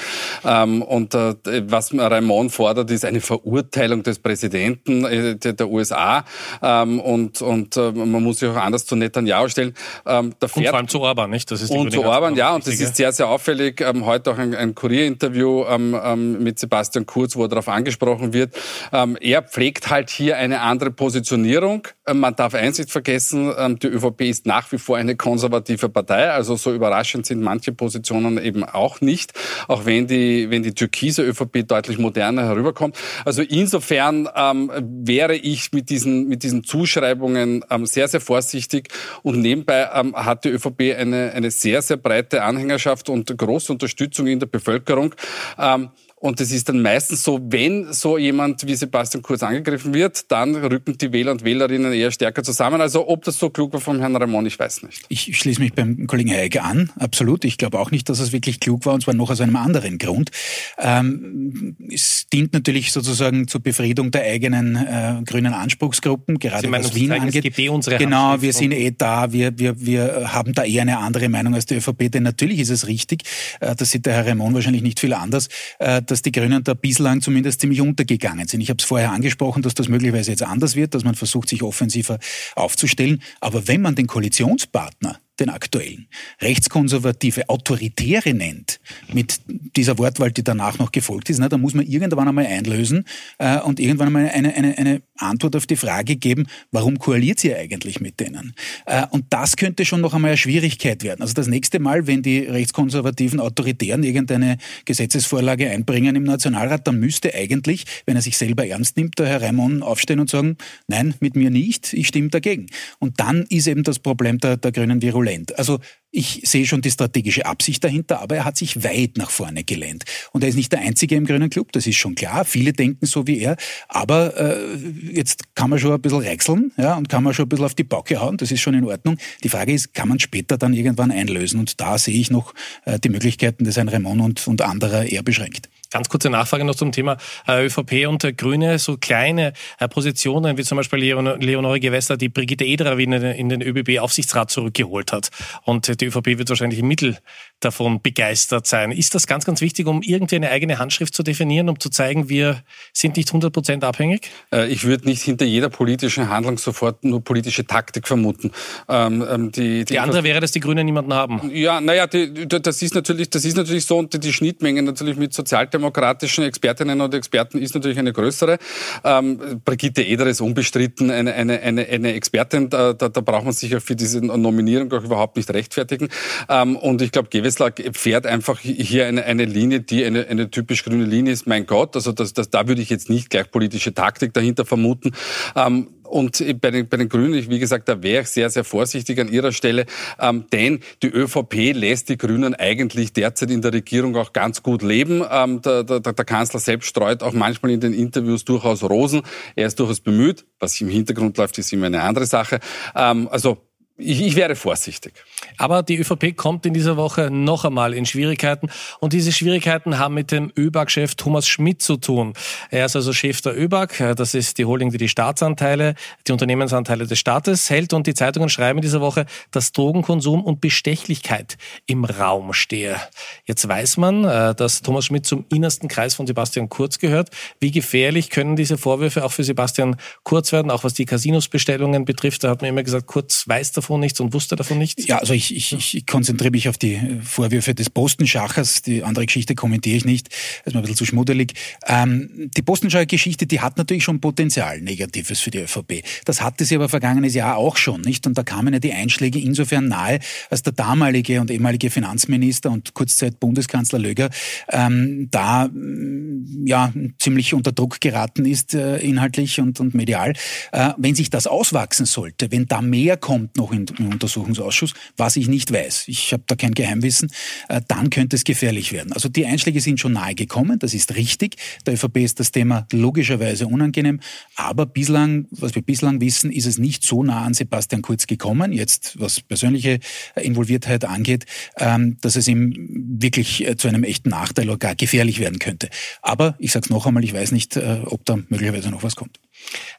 Ähm, 0.45 0.81
und 0.81 1.13
äh, 1.15 1.35
was 1.67 1.93
Raimond 1.93 2.51
fordert, 2.51 2.91
ist 2.91 3.05
eine 3.05 3.21
Verurteilung 3.21 4.03
des 4.03 4.19
Präsidenten 4.19 5.05
äh, 5.05 5.35
der, 5.35 5.53
der, 5.53 5.69
USA. 5.69 6.25
Ähm, 6.61 6.99
und 6.99 7.41
und 7.41 7.75
man 7.75 8.23
muss 8.23 8.39
sich 8.39 8.49
auch 8.49 8.55
anders 8.55 8.85
zu 8.85 8.95
Netanyahu 8.95 9.47
stellen. 9.49 9.73
Ähm, 10.05 10.33
und 10.39 10.49
vor 10.49 10.73
allem 10.73 10.87
zu 10.87 11.01
Orban, 11.01 11.29
nicht? 11.29 11.49
Das 11.51 11.61
ist 11.61 11.71
und 11.71 11.91
zu 11.91 12.03
Orban, 12.03 12.35
ja. 12.35 12.55
Und 12.55 12.67
das 12.67 12.79
ist 12.79 12.95
sehr, 12.95 13.11
sehr 13.11 13.27
auffällig. 13.27 13.81
Ähm, 13.81 14.05
heute 14.05 14.31
auch 14.31 14.37
ein, 14.37 14.53
ein 14.55 14.75
Kurierinterview 14.75 15.65
ähm, 15.67 15.97
ähm 16.03 16.42
mit 16.43 16.59
Sebastian 16.59 17.05
Kurz, 17.05 17.35
wo 17.35 17.43
er 17.43 17.49
darauf 17.49 17.67
angesprochen 17.67 18.33
wird. 18.33 18.55
Ähm, 18.91 19.17
er 19.19 19.41
pflegt 19.41 19.89
halt 19.89 20.09
hier 20.09 20.37
eine 20.37 20.61
andere 20.61 20.91
Positionierung. 20.91 21.87
Ähm, 22.07 22.19
man 22.19 22.35
darf 22.35 22.53
eins 22.53 22.77
nicht 22.77 22.91
vergessen, 22.91 23.51
ähm, 23.57 23.79
die 23.79 23.87
ÖVP 23.87 24.21
ist 24.21 24.45
nach 24.45 24.71
wie 24.71 24.77
vor 24.77 24.97
eine 24.97 25.15
konservative 25.15 25.89
Partei. 25.89 26.29
Also 26.29 26.55
so 26.55 26.73
überraschend 26.73 27.25
sind 27.25 27.41
manche 27.41 27.71
Positionen 27.71 28.37
eben 28.37 28.63
auch 28.63 29.01
nicht, 29.01 29.33
auch 29.67 29.85
wenn 29.85 30.07
die, 30.07 30.49
wenn 30.49 30.63
die 30.63 30.73
türkise 30.73 31.23
ÖVP 31.23 31.67
deutlich 31.67 31.97
moderner 31.97 32.43
herüberkommt. 32.45 32.97
Also 33.25 33.41
insofern 33.41 34.29
ähm, 34.35 34.71
wäre 34.77 35.35
ich 35.35 35.71
mit 35.71 35.89
diesen, 35.89 36.27
mit 36.27 36.43
diesen 36.43 36.63
Zuschreibungen 36.63 37.63
ähm, 37.69 37.85
sehr, 37.85 38.07
sehr 38.07 38.21
vorsichtig. 38.21 38.89
Und 39.21 39.39
nebenbei 39.41 39.89
ähm, 39.93 40.15
hat 40.15 40.43
die 40.45 40.49
ÖVP 40.49 40.95
eine, 40.97 41.31
eine 41.33 41.51
sehr, 41.51 41.81
sehr 41.81 41.97
breite 41.97 42.43
Anhängerschaft 42.43 43.09
und 43.09 43.35
große 43.37 43.71
Unterstützung 43.71 44.27
in 44.27 44.39
der 44.39 44.47
Bevölkerung. 44.47 45.15
Ähm, 45.57 45.89
und 46.23 46.39
es 46.39 46.53
ist 46.53 46.69
dann 46.69 46.81
meistens 46.81 47.21
so, 47.21 47.37
wenn 47.49 47.91
so 47.91 48.17
jemand 48.17 48.65
wie 48.65 48.75
Sebastian 48.75 49.21
Kurz 49.21 49.43
angegriffen 49.43 49.93
wird, 49.93 50.31
dann 50.31 50.55
rücken 50.55 50.97
die 50.97 51.11
Wähler 51.11 51.33
und 51.33 51.43
Wählerinnen 51.43 51.91
eher 51.91 52.11
stärker 52.11 52.43
zusammen. 52.43 52.79
Also 52.79 53.09
ob 53.09 53.25
das 53.25 53.37
so 53.37 53.49
klug 53.49 53.73
war 53.73 53.81
vom 53.81 53.99
Herrn 53.99 54.15
Ramon, 54.15 54.45
ich 54.45 54.57
weiß 54.57 54.83
nicht. 54.83 55.03
Ich 55.09 55.37
schließe 55.37 55.59
mich 55.59 55.73
beim 55.73 56.07
Kollegen 56.07 56.31
Heike 56.31 56.63
an, 56.63 56.91
absolut. 56.97 57.43
Ich 57.43 57.57
glaube 57.57 57.77
auch 57.77 57.91
nicht, 57.91 58.07
dass 58.07 58.21
es 58.21 58.31
wirklich 58.31 58.61
klug 58.61 58.85
war, 58.85 58.93
und 58.93 59.03
zwar 59.03 59.13
noch 59.13 59.31
aus 59.31 59.41
einem 59.41 59.57
anderen 59.57 59.97
Grund. 59.97 60.31
Ähm, 60.77 61.75
es 61.91 62.25
dient 62.31 62.53
natürlich 62.53 62.93
sozusagen 62.93 63.49
zur 63.49 63.59
Befriedung 63.61 64.11
der 64.11 64.23
eigenen 64.23 64.77
äh, 64.77 65.21
grünen 65.25 65.53
Anspruchsgruppen, 65.53 66.39
gerade 66.39 66.69
meinen, 66.69 66.85
was 66.85 66.95
Wien 66.95 67.11
angeht. 67.11 67.43
Eh 67.43 67.97
genau, 67.97 68.41
wir 68.41 68.53
sind 68.53 68.71
eh 68.71 68.91
da, 68.97 69.33
wir, 69.33 69.59
wir, 69.59 69.85
wir 69.85 70.31
haben 70.33 70.53
da 70.53 70.63
eher 70.63 70.83
eine 70.83 70.99
andere 70.99 71.27
Meinung 71.27 71.53
als 71.53 71.65
die 71.65 71.75
ÖVP, 71.75 72.09
denn 72.09 72.23
natürlich 72.23 72.59
ist 72.59 72.69
es 72.69 72.87
richtig, 72.87 73.23
äh, 73.59 73.75
das 73.75 73.91
sieht 73.91 74.05
der 74.05 74.13
Herr 74.13 74.27
Ramon 74.27 74.53
wahrscheinlich 74.53 74.83
nicht 74.83 75.01
viel 75.01 75.13
anders, 75.13 75.49
äh, 75.79 76.01
dass 76.13 76.21
die 76.21 76.31
Grünen 76.31 76.63
da 76.63 76.75
bislang 76.75 77.21
zumindest 77.21 77.61
ziemlich 77.61 77.81
untergegangen 77.81 78.47
sind. 78.47 78.61
Ich 78.61 78.69
habe 78.69 78.77
es 78.77 78.85
vorher 78.85 79.11
angesprochen, 79.11 79.63
dass 79.63 79.73
das 79.73 79.87
möglicherweise 79.87 80.29
jetzt 80.29 80.43
anders 80.43 80.75
wird, 80.75 80.93
dass 80.93 81.03
man 81.03 81.15
versucht, 81.15 81.49
sich 81.49 81.63
offensiver 81.63 82.19
aufzustellen. 82.55 83.23
Aber 83.39 83.67
wenn 83.67 83.81
man 83.81 83.95
den 83.95 84.05
Koalitionspartner 84.05 85.19
den 85.39 85.49
aktuellen, 85.49 86.07
rechtskonservative, 86.41 87.49
autoritäre 87.49 88.33
nennt, 88.33 88.79
mit 89.11 89.39
dieser 89.75 89.97
Wortwahl, 89.97 90.31
die 90.31 90.43
danach 90.43 90.77
noch 90.77 90.91
gefolgt 90.91 91.29
ist, 91.29 91.39
na, 91.39 91.49
da 91.49 91.57
muss 91.57 91.73
man 91.73 91.85
irgendwann 91.87 92.27
einmal 92.27 92.45
einlösen 92.45 93.05
äh, 93.39 93.59
und 93.59 93.79
irgendwann 93.79 94.07
einmal 94.07 94.29
eine, 94.29 94.53
eine, 94.53 94.77
eine 94.77 95.01
Antwort 95.17 95.55
auf 95.55 95.65
die 95.65 95.75
Frage 95.75 96.17
geben, 96.17 96.45
warum 96.71 96.99
koaliert 96.99 97.39
sie 97.39 97.55
eigentlich 97.55 97.99
mit 97.99 98.19
denen? 98.19 98.53
Äh, 98.85 99.07
und 99.09 99.25
das 99.31 99.55
könnte 99.55 99.85
schon 99.85 100.01
noch 100.01 100.13
einmal 100.13 100.31
eine 100.31 100.37
Schwierigkeit 100.37 101.03
werden. 101.03 101.21
Also 101.21 101.33
das 101.33 101.47
nächste 101.47 101.79
Mal, 101.79 102.05
wenn 102.05 102.21
die 102.21 102.39
rechtskonservativen 102.39 103.39
Autoritären 103.39 104.03
irgendeine 104.03 104.57
Gesetzesvorlage 104.85 105.69
einbringen 105.69 106.15
im 106.15 106.23
Nationalrat, 106.23 106.87
dann 106.87 106.99
müsste 106.99 107.33
eigentlich, 107.33 107.85
wenn 108.05 108.15
er 108.15 108.21
sich 108.21 108.37
selber 108.37 108.67
ernst 108.67 108.97
nimmt, 108.97 109.17
der 109.17 109.27
Herr 109.27 109.41
Raimon 109.41 109.81
aufstehen 109.81 110.19
und 110.19 110.29
sagen, 110.29 110.57
nein, 110.87 111.15
mit 111.21 111.35
mir 111.35 111.49
nicht, 111.49 111.93
ich 111.93 112.07
stimme 112.07 112.29
dagegen. 112.29 112.67
Und 112.99 113.19
dann 113.19 113.43
ist 113.49 113.67
eben 113.67 113.81
das 113.81 113.97
Problem 113.97 114.37
der, 114.37 114.57
der 114.57 114.71
grünen 114.71 115.01
Virulence 115.01 115.22
virulent. 115.23 115.57
Also 115.57 115.79
ich 116.11 116.41
sehe 116.43 116.65
schon 116.67 116.81
die 116.81 116.91
strategische 116.91 117.45
Absicht 117.45 117.83
dahinter, 117.83 118.21
aber 118.21 118.35
er 118.35 118.45
hat 118.45 118.55
sich 118.55 118.83
weit 118.83 119.17
nach 119.17 119.31
vorne 119.31 119.63
gelehnt. 119.63 120.03
Und 120.31 120.43
er 120.43 120.49
ist 120.49 120.55
nicht 120.55 120.71
der 120.71 120.81
Einzige 120.81 121.15
im 121.15 121.25
Grünen 121.25 121.49
Club, 121.49 121.71
das 121.71 121.87
ist 121.87 121.95
schon 121.95 122.13
klar. 122.13 122.45
Viele 122.45 122.71
denken 122.71 123.07
so 123.07 123.25
wie 123.25 123.39
er. 123.39 123.57
Aber 123.87 124.37
äh, 124.37 124.77
jetzt 125.11 125.55
kann 125.55 125.71
man 125.71 125.79
schon 125.79 125.91
ein 125.91 126.01
bisschen 126.01 126.21
reichseln 126.21 126.71
ja, 126.77 126.95
und 126.95 127.09
kann 127.09 127.23
man 127.23 127.33
schon 127.33 127.45
ein 127.45 127.49
bisschen 127.49 127.65
auf 127.65 127.73
die 127.73 127.83
Bauke 127.83 128.21
hauen. 128.21 128.37
Das 128.37 128.51
ist 128.51 128.61
schon 128.61 128.75
in 128.75 128.85
Ordnung. 128.85 129.17
Die 129.43 129.49
Frage 129.49 129.73
ist, 129.73 129.95
kann 129.95 130.07
man 130.07 130.19
später 130.19 130.57
dann 130.57 130.73
irgendwann 130.73 131.11
einlösen? 131.11 131.59
Und 131.59 131.81
da 131.81 131.97
sehe 131.97 132.19
ich 132.19 132.29
noch 132.29 132.53
äh, 132.85 132.99
die 132.99 133.09
Möglichkeiten 133.09 133.63
des 133.63 133.77
Herrn 133.77 133.89
Raymond 133.89 134.21
und, 134.21 134.47
und 134.47 134.61
anderer 134.61 135.05
eher 135.05 135.23
beschränkt. 135.23 135.69
Ganz 135.93 136.09
kurze 136.09 136.31
Nachfrage 136.31 136.65
noch 136.65 136.73
zum 136.73 136.91
Thema 136.91 137.17
äh, 137.47 137.67
ÖVP 137.67 138.07
und 138.07 138.23
äh, 138.23 138.33
Grüne. 138.33 138.79
So 138.79 138.97
kleine 138.97 139.53
äh, 139.79 139.87
Positionen 139.87 140.57
wie 140.57 140.63
zum 140.63 140.75
Beispiel 140.75 140.97
Leon 140.97 141.39
Leonore 141.39 141.79
Gewässer, 141.79 142.17
die 142.17 142.29
Brigitte 142.29 142.65
Ederer 142.65 142.97
in, 142.97 143.11
den 143.49 143.61
ÖBB-Aufsichtsrat 143.61 144.49
zurückgeholt 144.49 145.13
hat. 145.13 145.29
Und 145.65 146.01
die 146.01 146.05
ÖVP 146.05 146.39
wird 146.39 146.49
wahrscheinlich 146.49 146.79
im 146.79 146.87
Mittel 146.87 147.19
davon 147.63 148.01
begeistert 148.01 148.67
sein. 148.67 148.91
Ist 148.91 149.15
das 149.15 149.27
ganz, 149.27 149.45
ganz 149.45 149.61
wichtig, 149.61 149.87
um 149.87 150.01
irgendwie 150.01 150.35
eine 150.35 150.49
eigene 150.49 150.79
Handschrift 150.79 151.15
zu 151.15 151.23
definieren, 151.23 151.69
um 151.69 151.79
zu 151.79 151.89
zeigen, 151.89 152.29
wir 152.29 152.63
sind 152.93 153.17
nicht 153.17 153.29
100 153.29 153.51
Prozent 153.51 153.83
abhängig? 153.83 154.29
Äh, 154.51 154.67
ich 154.69 154.83
würde 154.83 155.05
nicht 155.05 155.21
hinter 155.21 155.45
jeder 155.45 155.69
politischen 155.69 156.29
Handlung 156.29 156.57
sofort 156.57 157.03
nur 157.03 157.23
politische 157.23 157.65
Taktik 157.65 158.07
vermuten. 158.07 158.51
Ähm, 158.87 159.25
ähm, 159.29 159.51
die, 159.51 159.79
die, 159.79 159.85
die 159.85 159.99
andere 159.99 160.23
wäre, 160.23 160.39
dass 160.39 160.51
die 160.51 160.59
Grünen 160.59 160.85
niemanden 160.85 161.13
haben. 161.13 161.51
Ja, 161.53 161.81
naja, 161.81 162.07
das 162.07 162.81
ist 162.81 162.95
natürlich, 162.95 163.29
das 163.29 163.45
ist 163.45 163.57
natürlich 163.57 163.85
so 163.85 163.97
und 163.97 164.23
die 164.23 164.33
Schnittmenge 164.33 164.81
natürlich 164.81 165.17
mit 165.17 165.33
Sozialdemokraten 165.33 166.03
demokratischen 166.03 166.43
Expertinnen 166.43 167.01
und 167.01 167.13
Experten 167.13 167.57
ist 167.57 167.75
natürlich 167.75 167.99
eine 167.99 168.13
größere. 168.13 168.57
Ähm, 169.03 169.61
Brigitte 169.63 170.01
Eder 170.01 170.25
ist 170.27 170.41
unbestritten 170.41 171.11
eine, 171.11 171.33
eine, 171.33 171.59
eine, 171.61 171.87
eine 171.87 172.13
Expertin. 172.13 172.69
Da, 172.69 172.93
da, 172.93 173.09
da 173.09 173.21
braucht 173.21 173.45
man 173.45 173.53
sich 173.53 173.71
ja 173.71 173.79
für 173.79 173.95
diese 173.95 174.25
Nominierung 174.25 174.91
auch 174.91 175.03
überhaupt 175.03 175.37
nicht 175.37 175.49
rechtfertigen. 175.51 176.09
Ähm, 176.49 176.75
und 176.75 177.01
ich 177.01 177.11
glaube, 177.11 177.29
Gewessler 177.53 177.93
fährt 177.93 178.25
einfach 178.25 178.59
hier 178.59 179.07
eine, 179.07 179.23
eine 179.25 179.45
Linie, 179.45 179.81
die 179.81 180.03
eine, 180.05 180.27
eine 180.27 180.49
typisch 180.49 180.83
grüne 180.83 181.05
Linie 181.05 181.33
ist. 181.33 181.47
Mein 181.47 181.65
Gott, 181.65 181.95
also 181.95 182.11
das, 182.11 182.33
das, 182.33 182.49
da 182.49 182.67
würde 182.67 182.81
ich 182.81 182.89
jetzt 182.89 183.09
nicht 183.09 183.29
gleich 183.29 183.49
politische 183.51 183.93
Taktik 183.93 184.33
dahinter 184.33 184.65
vermuten. 184.65 185.11
Ähm, 185.55 185.89
und 186.03 186.43
bei 186.61 186.69
den, 186.69 186.87
bei 186.87 186.97
den 186.97 187.09
Grünen, 187.09 187.49
wie 187.49 187.57
gesagt, 187.57 187.89
da 187.89 188.03
wäre 188.03 188.21
ich 188.21 188.29
sehr, 188.29 188.49
sehr 188.51 188.63
vorsichtig 188.63 189.19
an 189.19 189.29
ihrer 189.29 189.51
Stelle, 189.51 189.85
ähm, 190.19 190.45
denn 190.53 190.81
die 191.01 191.07
ÖVP 191.07 191.73
lässt 191.73 192.09
die 192.09 192.17
Grünen 192.17 192.53
eigentlich 192.53 193.13
derzeit 193.13 193.49
in 193.49 193.63
der 193.63 193.73
Regierung 193.73 194.15
auch 194.15 194.31
ganz 194.31 194.61
gut 194.61 194.83
leben. 194.83 195.23
Ähm, 195.29 195.61
der, 195.63 195.83
der, 195.83 196.01
der 196.01 196.25
Kanzler 196.25 196.59
selbst 196.59 196.87
streut 196.87 197.23
auch 197.23 197.33
manchmal 197.33 197.71
in 197.71 197.79
den 197.79 197.93
Interviews 197.93 198.45
durchaus 198.45 198.83
Rosen. 198.83 199.23
Er 199.55 199.65
ist 199.65 199.79
durchaus 199.79 200.01
bemüht. 200.01 200.45
Was 200.59 200.79
im 200.81 200.89
Hintergrund 200.89 201.37
läuft, 201.37 201.57
ist 201.57 201.73
immer 201.73 201.87
eine 201.87 202.03
andere 202.03 202.27
Sache. 202.27 202.59
Ähm, 202.95 203.27
also 203.31 203.57
ich, 204.03 204.21
ich 204.21 204.35
wäre 204.35 204.55
vorsichtig. 204.55 205.13
Aber 205.57 205.83
die 205.83 205.97
ÖVP 205.97 206.35
kommt 206.35 206.65
in 206.65 206.73
dieser 206.73 206.97
Woche 206.97 207.29
noch 207.31 207.65
einmal 207.65 207.93
in 207.93 208.05
Schwierigkeiten. 208.05 208.69
Und 208.99 209.13
diese 209.13 209.31
Schwierigkeiten 209.31 209.99
haben 209.99 210.13
mit 210.13 210.31
dem 210.31 210.51
ÖBAG-Chef 210.57 211.15
Thomas 211.15 211.47
Schmidt 211.47 211.81
zu 211.81 211.97
tun. 211.97 212.33
Er 212.69 212.85
ist 212.85 212.95
also 212.95 213.13
Chef 213.13 213.41
der 213.41 213.57
ÖBAG. 213.57 214.15
Das 214.15 214.33
ist 214.33 214.57
die 214.57 214.65
Holding, 214.65 214.91
die 214.91 214.97
die 214.97 215.09
Staatsanteile, 215.09 215.95
die 216.27 216.31
Unternehmensanteile 216.31 217.07
des 217.07 217.19
Staates 217.19 217.69
hält. 217.69 217.93
Und 217.93 218.07
die 218.07 218.13
Zeitungen 218.13 218.49
schreiben 218.49 218.79
in 218.79 218.81
dieser 218.81 219.01
Woche, 219.01 219.25
dass 219.51 219.71
Drogenkonsum 219.71 220.43
und 220.43 220.61
Bestechlichkeit 220.61 221.57
im 221.85 222.05
Raum 222.05 222.53
stehe. 222.53 222.97
Jetzt 223.45 223.67
weiß 223.67 223.97
man, 223.97 224.25
äh, 224.25 224.55
dass 224.55 224.81
Thomas 224.81 225.05
Schmidt 225.05 225.25
zum 225.25 225.45
innersten 225.49 225.87
Kreis 225.87 226.15
von 226.15 226.27
Sebastian 226.27 226.69
Kurz 226.69 226.99
gehört. 226.99 227.29
Wie 227.59 227.71
gefährlich 227.71 228.29
können 228.29 228.55
diese 228.55 228.77
Vorwürfe 228.77 229.23
auch 229.23 229.31
für 229.31 229.43
Sebastian 229.43 229.95
Kurz 230.23 230.51
werden, 230.51 230.71
auch 230.71 230.83
was 230.83 230.93
die 230.93 231.05
Casinosbestellungen 231.05 232.05
betrifft? 232.05 232.43
Da 232.43 232.49
hat 232.49 232.61
man 232.61 232.69
immer 232.69 232.83
gesagt, 232.83 233.07
Kurz 233.07 233.47
weiß 233.47 233.71
davon 233.71 233.92
nichts 233.97 234.19
und 234.19 234.33
wusste 234.33 234.55
davon 234.55 234.77
nichts. 234.77 235.07
Ja, 235.07 235.19
also 235.19 235.33
ich, 235.33 235.55
ich, 235.55 235.95
ich 235.95 236.05
konzentriere 236.05 236.51
mich 236.51 236.69
auf 236.69 236.77
die 236.77 236.99
Vorwürfe 237.21 237.73
des 237.73 237.89
Postenschachers. 237.89 238.81
Die 238.81 239.03
andere 239.03 239.25
Geschichte 239.25 239.55
kommentiere 239.55 239.97
ich 239.97 240.05
nicht. 240.05 240.29
Das 240.29 240.67
ist 240.67 240.73
mir 240.73 240.79
ein 240.79 240.81
bisschen 240.81 240.97
zu 240.97 241.05
schmuddelig. 241.05 241.53
Ähm, 241.87 242.49
die 242.55 242.61
Postenschacher 242.61 243.05
Geschichte, 243.05 243.45
die 243.45 243.61
hat 243.61 243.77
natürlich 243.77 244.03
schon 244.03 244.19
Potenzial 244.19 244.81
Negatives 244.81 245.39
für 245.39 245.51
die 245.51 245.59
ÖVP. 245.59 246.03
Das 246.25 246.41
hatte 246.41 246.65
sie 246.65 246.75
aber 246.75 246.89
vergangenes 246.89 247.33
Jahr 247.33 247.57
auch 247.57 247.77
schon, 247.77 248.01
nicht? 248.01 248.25
Und 248.27 248.37
da 248.37 248.43
kamen 248.43 248.73
ja 248.73 248.79
die 248.79 248.93
Einschläge 248.93 249.39
insofern 249.39 249.87
nahe, 249.87 250.19
als 250.49 250.63
der 250.63 250.73
damalige 250.73 251.41
und 251.41 251.51
ehemalige 251.51 251.89
Finanzminister 251.89 252.71
und 252.71 252.93
kurzzeit 252.93 253.39
Bundeskanzler 253.39 253.99
Löger 253.99 254.29
ähm, 254.69 255.27
da 255.31 255.67
mm, 255.67 256.65
ja 256.65 256.93
ziemlich 257.19 257.53
unter 257.53 257.71
Druck 257.71 258.01
geraten 258.01 258.45
ist, 258.45 258.73
äh, 258.73 258.97
inhaltlich 258.97 259.59
und, 259.59 259.79
und 259.79 259.93
medial. 259.93 260.33
Äh, 260.71 260.91
wenn 260.97 261.15
sich 261.15 261.29
das 261.29 261.47
auswachsen 261.47 262.05
sollte, 262.05 262.51
wenn 262.51 262.67
da 262.67 262.81
mehr 262.81 263.17
kommt 263.17 263.57
noch 263.57 263.72
im 263.73 264.07
Untersuchungsausschuss, 264.11 264.93
was 265.17 265.35
ich 265.35 265.47
nicht 265.47 265.71
weiß, 265.71 266.07
ich 266.07 266.33
habe 266.33 266.43
da 266.47 266.55
kein 266.55 266.73
Geheimwissen, 266.73 267.31
äh, 267.69 267.81
dann 267.87 268.09
könnte 268.09 268.35
es 268.35 268.43
gefährlich 268.43 268.91
werden. 268.91 269.13
Also 269.13 269.29
die 269.29 269.45
Einschläge 269.45 269.81
sind 269.81 269.99
schon 269.99 270.13
nahe 270.13 270.35
gekommen, 270.35 270.79
das 270.79 270.93
ist 270.93 271.15
richtig. 271.15 271.57
Der 271.85 271.95
ÖVP 271.95 272.17
ist 272.17 272.39
das 272.39 272.51
Thema 272.51 272.87
logischerweise 272.91 273.67
unangenehm, 273.67 274.19
aber 274.55 274.85
bislang, 274.85 275.47
was 275.51 275.75
wir 275.75 275.81
bislang 275.81 276.21
wissen, 276.21 276.51
ist 276.51 276.65
es 276.65 276.77
nicht 276.77 277.03
so 277.03 277.23
nah 277.23 277.43
an 277.43 277.53
Sebastian 277.53 278.01
Kurz 278.01 278.27
gekommen, 278.27 278.71
jetzt 278.73 279.19
was 279.19 279.41
persönliche 279.41 279.99
Involviertheit 280.35 281.05
angeht, 281.05 281.45
ähm, 281.77 282.17
dass 282.21 282.35
es 282.35 282.47
ihm 282.47 282.73
wirklich 283.19 283.65
äh, 283.67 283.77
zu 283.77 283.87
einem 283.87 284.03
echten 284.03 284.29
Nachteil 284.29 284.69
oder 284.69 284.77
gar 284.77 284.95
gefährlich 284.95 285.39
werden 285.39 285.59
könnte. 285.59 285.89
Aber 286.21 286.55
ich 286.59 286.71
sage 286.71 286.85
es 286.85 286.89
noch 286.89 287.05
einmal, 287.05 287.23
ich 287.23 287.33
weiß 287.33 287.51
nicht, 287.51 287.75
äh, 287.77 288.01
ob 288.05 288.25
da 288.25 288.37
möglicherweise 288.49 288.89
noch 288.89 289.03
was 289.03 289.15
kommt. 289.15 289.39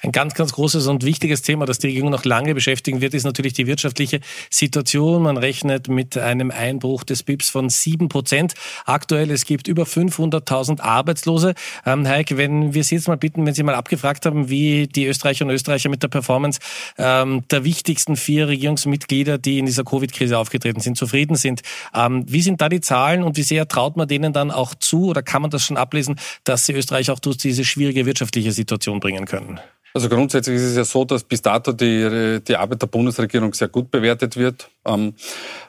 Ein 0.02 0.12
ganz, 0.12 0.35
ganz 0.35 0.52
großes 0.52 0.87
und 0.87 1.04
wichtiges 1.04 1.42
Thema, 1.42 1.66
das 1.66 1.78
die 1.78 1.88
Regierung 1.88 2.11
noch 2.11 2.25
lange 2.25 2.54
beschäftigen 2.54 3.00
wird, 3.00 3.14
ist 3.14 3.25
natürlich 3.25 3.52
die 3.54 3.66
wirtschaftliche 3.66 4.21
Situation. 4.50 5.23
Man 5.23 5.37
rechnet 5.37 5.88
mit 5.88 6.16
einem 6.18 6.50
Einbruch 6.50 7.04
des 7.04 7.23
BIPs 7.23 7.50
von 7.50 7.68
sieben 7.71 8.09
Prozent. 8.09 8.54
Aktuell, 8.85 9.30
es 9.30 9.47
gibt 9.47 9.66
über 9.68 9.85
500.000 9.85 10.80
Arbeitslose. 10.80 11.54
Ähm, 11.87 12.06
Heik, 12.06 12.37
wenn 12.37 12.75
wir 12.75 12.85
Sie 12.85 12.97
jetzt 12.97 13.09
mal 13.09 13.16
bitten, 13.16 13.47
wenn 13.47 13.54
Sie 13.54 13.62
mal 13.62 13.75
abgefragt 13.75 14.26
haben, 14.26 14.49
wie 14.50 14.87
die 14.87 15.06
Österreicher 15.06 15.44
und 15.44 15.50
Österreicher 15.50 15.88
mit 15.88 16.02
der 16.02 16.09
Performance 16.09 16.61
ähm, 16.99 17.42
der 17.50 17.64
wichtigsten 17.64 18.16
vier 18.16 18.49
Regierungsmitglieder, 18.49 19.38
die 19.38 19.59
in 19.59 19.66
dieser 19.66 19.85
Covid-Krise 19.85 20.38
aufgetreten 20.38 20.80
sind, 20.80 20.97
zufrieden 20.97 21.37
sind. 21.37 21.62
Ähm, 21.94 22.24
wie 22.27 22.42
sind 22.42 22.61
da 22.61 22.68
die 22.68 22.81
Zahlen 22.81 23.22
und 23.22 23.37
wie 23.37 23.42
sehr 23.42 23.66
traut 23.68 23.96
man 23.96 24.09
denen 24.09 24.33
dann 24.33 24.50
auch 24.50 24.74
zu 24.74 25.07
oder 25.07 25.22
kann 25.22 25.42
man 25.42 25.50
das 25.50 25.64
schon 25.64 25.77
ablesen, 25.77 26.16
dass 26.44 26.66
sie 26.66 26.72
Österreich 26.72 27.11
auch 27.11 27.18
durch 27.18 27.38
diese 27.38 27.64
schwierige 27.64 28.07
wirtschaftliche 28.07 28.53
Situation 28.53 29.00
bringen 29.00 29.24
können? 29.24 29.54
Also 29.96 30.09
grundsätzlich 30.09 30.57
ist 30.57 30.62
es 30.62 30.76
ja 30.76 30.85
so, 30.85 31.04
dass 31.04 31.22
bis 31.22 31.40
dato 31.40 31.70
die, 31.70 32.40
die 32.46 32.57
Arbeit 32.57 32.83
der 32.83 32.88
Bundesregierung 32.88 33.54
sehr 33.54 33.68
gut 33.68 33.92
bewertet 33.92 34.37
wird. 34.37 34.68
Ähm, 34.85 35.14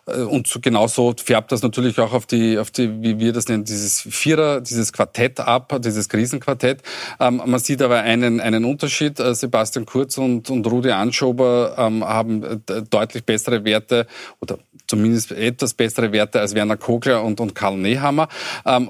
äh, 0.07 0.21
und 0.21 0.47
so 0.47 0.59
genauso 0.59 1.13
färbt 1.23 1.51
das 1.51 1.61
natürlich 1.61 1.99
auch 1.99 2.13
auf 2.13 2.25
die, 2.25 2.57
auf 2.57 2.71
die, 2.71 3.03
wie 3.03 3.19
wir 3.19 3.33
das 3.33 3.47
nennen, 3.47 3.63
dieses 3.63 4.01
Vierer, 4.01 4.61
dieses 4.61 4.91
Quartett 4.93 5.39
ab, 5.39 5.79
dieses 5.79 6.09
Krisenquartett. 6.09 6.81
Ähm, 7.19 7.41
man 7.45 7.59
sieht 7.59 7.81
aber 7.81 7.99
einen, 7.99 8.39
einen 8.39 8.65
Unterschied. 8.65 9.19
Äh, 9.19 9.35
Sebastian 9.35 9.85
Kurz 9.85 10.17
und, 10.17 10.49
und 10.49 10.65
Rudi 10.67 10.91
Anschober 10.91 11.75
ähm, 11.77 12.03
haben 12.03 12.43
äh, 12.43 12.81
deutlich 12.89 13.25
bessere 13.25 13.63
Werte 13.63 14.07
oder 14.41 14.57
zumindest 14.87 15.31
etwas 15.31 15.73
bessere 15.73 16.11
Werte 16.11 16.39
als 16.39 16.53
Werner 16.53 16.77
Kogler 16.77 17.23
und, 17.23 17.39
und 17.39 17.55
Karl 17.55 17.75
Nehammer. 17.75 18.27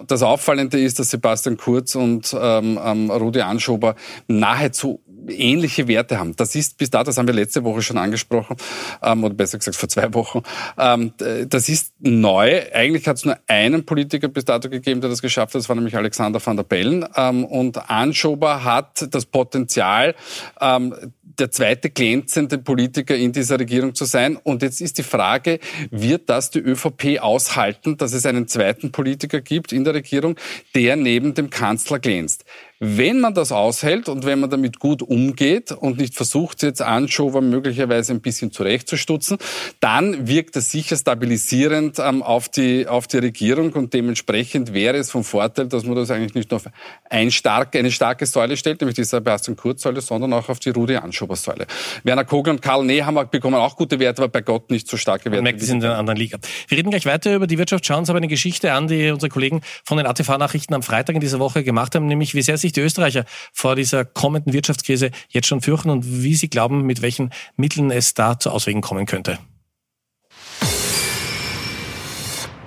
Das 0.08 0.24
Auffallende 0.24 0.78
ist, 0.78 1.00
dass 1.00 1.10
Sebastian 1.10 1.56
Kurz 1.56 1.96
und 1.96 2.34
Rudi 2.34 3.40
Anschober 3.40 3.96
nahezu 4.28 5.00
ähnliche 5.30 5.88
Werte 5.88 6.20
haben. 6.20 6.36
Das 6.36 6.56
ist 6.56 6.78
bis 6.78 6.90
dato, 6.90 7.06
das 7.06 7.18
haben 7.18 7.28
wir 7.28 7.34
letzte 7.34 7.64
Woche 7.64 7.82
schon 7.82 7.98
angesprochen, 7.98 8.58
ähm, 9.02 9.24
oder 9.24 9.34
besser 9.34 9.58
gesagt 9.58 9.78
vor 9.78 9.90
zwei 9.90 10.14
Wochen, 10.14 10.42
ähm, 10.78 11.14
das 11.48 11.70
ist 11.70 11.94
neu. 12.00 12.62
Eigentlich 12.74 13.08
hat 13.08 13.18
es 13.18 13.26
nur 13.26 13.38
einen 13.48 13.86
Politiker 13.86 14.28
bis 14.28 14.46
dato 14.46 14.70
gegeben, 14.70 15.02
der 15.02 15.10
das 15.10 15.22
geschafft 15.22 15.54
hat, 15.54 15.60
das 15.60 15.70
war 15.70 15.76
nämlich 15.76 15.96
Alexander 15.96 16.46
van 16.46 16.58
der 16.58 16.64
Bellen. 16.64 17.06
Ähm, 17.16 17.46
und 17.46 17.90
Anschober 17.90 18.64
hat 18.64 19.08
das 19.14 19.26
Potenzial, 19.26 20.16
ähm, 20.62 20.96
der 21.40 21.52
zweite 21.52 21.90
glänzende 21.90 22.58
Politiker 22.58 23.16
in 23.16 23.32
dieser 23.32 23.60
Regierung 23.60 23.94
zu 23.94 24.06
sein. 24.06 24.38
Und 24.38 24.62
jetzt 24.62 24.82
ist 24.82 24.98
die 24.98 25.04
Frage, 25.04 25.60
wird 25.92 26.30
das 26.30 26.50
die 26.50 26.60
ÖVP 26.60 27.20
aushalten, 27.20 27.98
dass 27.98 28.14
es 28.14 28.26
einen 28.26 28.48
zweiten 28.48 28.92
Politiker 28.92 29.42
gibt 29.42 29.74
in 29.74 29.84
der 29.84 29.94
Regierung, 29.94 30.36
der 30.74 30.96
neben 30.96 31.34
dem 31.34 31.50
Kanzler 31.50 32.00
glänzt? 32.00 32.46
Wenn 32.80 33.22
man 33.22 33.34
das 33.34 33.54
aushält 33.54 34.10
und 34.10 34.26
wenn 34.26 34.42
man 34.42 34.50
damit 34.50 34.80
gut 34.80 35.02
umgeht 35.02 35.72
und 35.72 35.98
nicht 35.98 36.14
versucht, 36.14 36.62
jetzt 36.62 36.82
Anschober 36.82 37.40
möglicherweise 37.40 38.12
ein 38.12 38.20
bisschen 38.20 38.52
zurechtzustutzen, 38.52 39.38
dann 39.80 40.28
wirkt 40.28 40.58
das 40.58 40.72
sicher 40.72 40.98
stabilisierend 40.98 42.00
ähm, 42.00 42.22
auf, 42.22 42.50
die, 42.50 42.86
auf 42.86 43.08
die 43.08 43.20
Regierung 43.20 43.72
und 43.72 43.94
dementsprechend 43.94 44.74
wäre 44.74 44.98
es 44.98 45.10
vom 45.10 45.24
Vorteil, 45.24 45.68
dass 45.68 45.86
man 45.86 45.96
das 45.96 46.12
eigentlich 46.12 46.36
nicht 46.36 46.52
nur 46.52 46.58
auf 46.58 46.66
ein 47.10 47.32
starke, 47.32 47.80
eine 47.80 47.92
starke 47.92 48.26
Säule 48.26 48.58
stellt, 48.58 48.82
nämlich 48.82 48.96
die 48.96 49.06
Sebastian 49.06 49.56
Kurz-Säule, 49.56 50.02
sondern 50.02 50.34
auch 50.34 50.50
auf 50.50 50.60
die 50.60 50.72
Rudi 50.72 50.98
Anschober-Säule. 50.98 51.68
Werner 52.04 52.26
Kogler 52.26 52.52
und 52.52 52.62
Karl 52.62 52.84
Nehammer 52.84 53.24
bekommen 53.24 53.56
auch 53.56 53.78
gute 53.78 54.00
Werte, 54.00 54.24
aber 54.24 54.32
bei 54.32 54.42
Gott 54.42 54.70
nicht 54.70 54.90
so 54.90 54.98
starke 54.98 55.32
Werte. 55.32 55.38
Man 55.38 55.44
merkt, 55.46 55.62
sind 55.62 55.82
in 55.82 55.86
einer 55.86 55.98
anderen 55.98 56.18
Liga. 56.18 56.40
Wir 56.68 56.78
reden 56.78 56.90
gleich 56.90 57.06
weiter 57.06 57.34
über 57.36 57.48
die 57.48 57.58
Wirtschaft, 57.58 57.86
schauen 57.86 58.00
uns 58.00 58.10
aber 58.10 58.18
eine 58.18 58.28
Geschichte 58.28 58.74
an, 58.74 58.90
die 58.90 59.12
unsere 59.12 59.30
Kollegen 59.30 59.62
von 59.86 59.98
den 59.98 60.08
ATV-Nachrichten 60.08 60.74
am 60.74 60.84
Freitag 60.84 61.16
in 61.16 61.22
dieser 61.22 61.40
Woche 61.40 61.64
gemacht 61.64 61.96
haben, 61.96 62.08
nämlich 62.08 62.36
wie 62.36 62.42
sehr 62.42 62.58
sich 62.66 62.74
die 62.74 62.82
Österreicher 62.82 63.26
vor 63.54 63.76
dieser 63.76 64.06
kommenden 64.06 64.54
Wirtschaftskrise 64.54 65.12
jetzt 65.30 65.48
schon 65.48 65.62
fürchten 65.62 65.90
und 65.90 66.06
wie 66.06 66.36
sie 66.36 66.50
glauben, 66.50 66.84
mit 66.84 67.02
welchen 67.02 67.32
Mitteln 67.56 67.92
es 67.92 68.14
da 68.14 68.40
zu 68.40 68.52
Auswegen 68.52 68.82
kommen 68.82 69.06
könnte. 69.06 69.40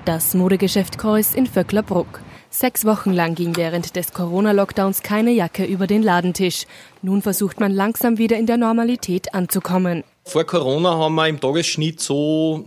Das 0.04 0.34
Modegeschäft 0.34 0.96
Keuss 0.96 1.34
in 1.34 1.46
Vöcklerbruck. 1.46 2.22
Sechs 2.50 2.86
Wochen 2.86 3.12
lang 3.12 3.34
ging 3.34 3.56
während 3.56 3.94
des 3.94 4.14
Corona-Lockdowns 4.14 5.02
keine 5.02 5.32
Jacke 5.32 5.66
über 5.66 5.86
den 5.86 6.02
Ladentisch. 6.02 6.64
Nun 7.02 7.20
versucht 7.20 7.60
man 7.60 7.72
langsam 7.72 8.16
wieder 8.16 8.38
in 8.38 8.46
der 8.46 8.56
Normalität 8.56 9.34
anzukommen. 9.34 10.02
Vor 10.24 10.44
Corona 10.44 10.96
haben 10.96 11.14
wir 11.14 11.28
im 11.28 11.40
Tagesschnitt 11.40 12.00
so 12.00 12.66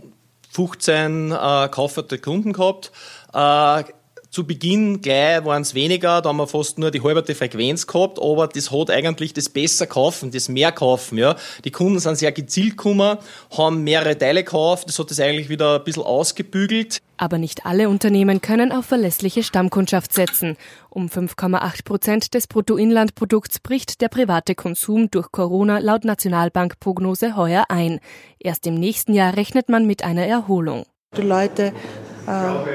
15 0.52 1.32
äh, 1.32 1.68
kauferte 1.68 2.18
Kunden 2.18 2.52
gehabt. 2.52 2.92
Äh, 3.34 3.84
Zu 4.32 4.46
Beginn 4.46 5.02
gleich 5.02 5.44
waren 5.44 5.60
es 5.60 5.74
weniger, 5.74 6.22
da 6.22 6.30
haben 6.30 6.38
wir 6.38 6.46
fast 6.46 6.78
nur 6.78 6.90
die 6.90 7.02
halbe 7.02 7.34
Frequenz 7.34 7.86
gehabt, 7.86 8.18
aber 8.18 8.48
das 8.48 8.70
hat 8.70 8.90
eigentlich 8.90 9.34
das 9.34 9.50
besser 9.50 9.86
kaufen, 9.86 10.30
das 10.30 10.48
mehr 10.48 10.72
kaufen. 10.72 11.18
Ja. 11.18 11.36
Die 11.66 11.70
Kunden 11.70 11.98
sind 11.98 12.16
sehr 12.16 12.32
gezielt 12.32 12.78
gekommen, 12.78 13.18
haben 13.54 13.84
mehrere 13.84 14.16
Teile 14.16 14.42
gekauft, 14.42 14.88
das 14.88 14.98
hat 14.98 15.10
das 15.10 15.20
eigentlich 15.20 15.50
wieder 15.50 15.74
ein 15.74 15.84
bisschen 15.84 16.04
ausgebügelt. 16.04 17.02
Aber 17.18 17.36
nicht 17.36 17.66
alle 17.66 17.90
Unternehmen 17.90 18.40
können 18.40 18.72
auf 18.72 18.86
verlässliche 18.86 19.42
Stammkundschaft 19.42 20.14
setzen. 20.14 20.56
Um 20.88 21.08
5,8 21.08 21.84
Prozent 21.84 22.32
des 22.32 22.46
Bruttoinlandprodukts 22.46 23.60
bricht 23.60 24.00
der 24.00 24.08
private 24.08 24.54
Konsum 24.54 25.10
durch 25.10 25.30
Corona 25.30 25.78
laut 25.78 26.06
Nationalbankprognose 26.06 27.36
heuer 27.36 27.66
ein. 27.68 28.00
Erst 28.38 28.66
im 28.66 28.76
nächsten 28.76 29.12
Jahr 29.12 29.36
rechnet 29.36 29.68
man 29.68 29.86
mit 29.86 30.02
einer 30.02 30.26
Erholung. 30.26 30.86
Die 31.14 31.20
Leute 31.20 31.74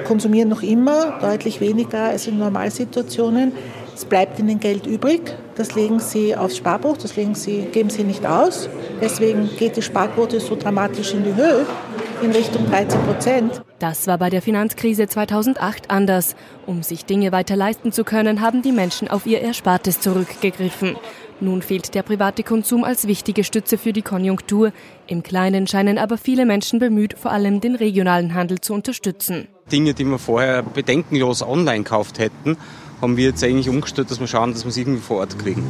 konsumieren 0.05 0.49
noch 0.49 0.63
immer 0.63 1.19
deutlich 1.19 1.62
weniger 1.62 2.05
als 2.05 2.27
in 2.27 2.38
Normalsituationen. 2.38 3.51
Es 3.95 4.05
bleibt 4.05 4.38
ihnen 4.38 4.60
Geld 4.60 4.86
übrig. 4.86 5.36
Das 5.55 5.73
legen 5.73 5.99
sie 5.99 6.36
aufs 6.36 6.57
Sparbuch, 6.57 6.97
das 6.97 7.15
legen 7.15 7.33
sie, 7.33 7.62
geben 7.71 7.89
sie 7.89 8.03
nicht 8.03 8.25
aus. 8.27 8.69
Deswegen 9.01 9.49
geht 9.57 9.75
die 9.75 9.81
Sparquote 9.81 10.39
so 10.39 10.55
dramatisch 10.55 11.15
in 11.15 11.23
die 11.23 11.33
Höhe, 11.33 11.65
in 12.21 12.31
Richtung 12.31 12.67
13 12.67 13.01
Prozent. 13.01 13.62
Das 13.79 14.05
war 14.05 14.19
bei 14.19 14.29
der 14.29 14.43
Finanzkrise 14.43 15.07
2008 15.07 15.89
anders. 15.89 16.36
Um 16.67 16.83
sich 16.83 17.05
Dinge 17.05 17.31
weiter 17.31 17.55
leisten 17.55 17.91
zu 17.91 18.03
können, 18.03 18.41
haben 18.41 18.62
die 18.62 18.71
Menschen 18.71 19.07
auf 19.07 19.25
ihr 19.25 19.41
Erspartes 19.41 19.99
zurückgegriffen. 19.99 20.95
Nun 21.39 21.62
fehlt 21.62 21.93
der 21.93 22.02
private 22.02 22.41
Konsum 22.41 22.84
als 22.84 23.06
wichtige 23.06 23.43
Stütze 23.43 23.78
für 23.78 23.93
die 23.93 24.02
Konjunktur. 24.02 24.71
Im 25.06 25.21
Kleinen 25.21 25.67
scheinen 25.67 26.00
aber 26.00 26.17
viele 26.17 26.45
Menschen 26.45 26.80
bemüht, 26.80 27.15
vor 27.17 27.32
allem 27.32 27.62
den 27.62 27.76
regionalen 27.76 28.34
Handel 28.34 28.60
zu 28.60 28.73
unterstützen. 28.73 29.47
Dinge, 29.71 29.93
die 29.93 30.06
wir 30.06 30.17
vorher 30.17 30.63
bedenkenlos 30.63 31.43
online 31.43 31.84
gekauft 31.84 32.17
hätten, 32.17 32.58
haben 33.01 33.17
wir 33.17 33.25
jetzt 33.25 33.43
eigentlich 33.43 33.69
umgestellt, 33.69 34.10
dass 34.10 34.19
wir 34.19 34.27
schauen, 34.27 34.53
dass 34.53 34.63
wir 34.63 34.69
es 34.69 34.77
irgendwie 34.77 35.01
vor 35.01 35.17
Ort 35.17 35.38
kriegen. 35.38 35.63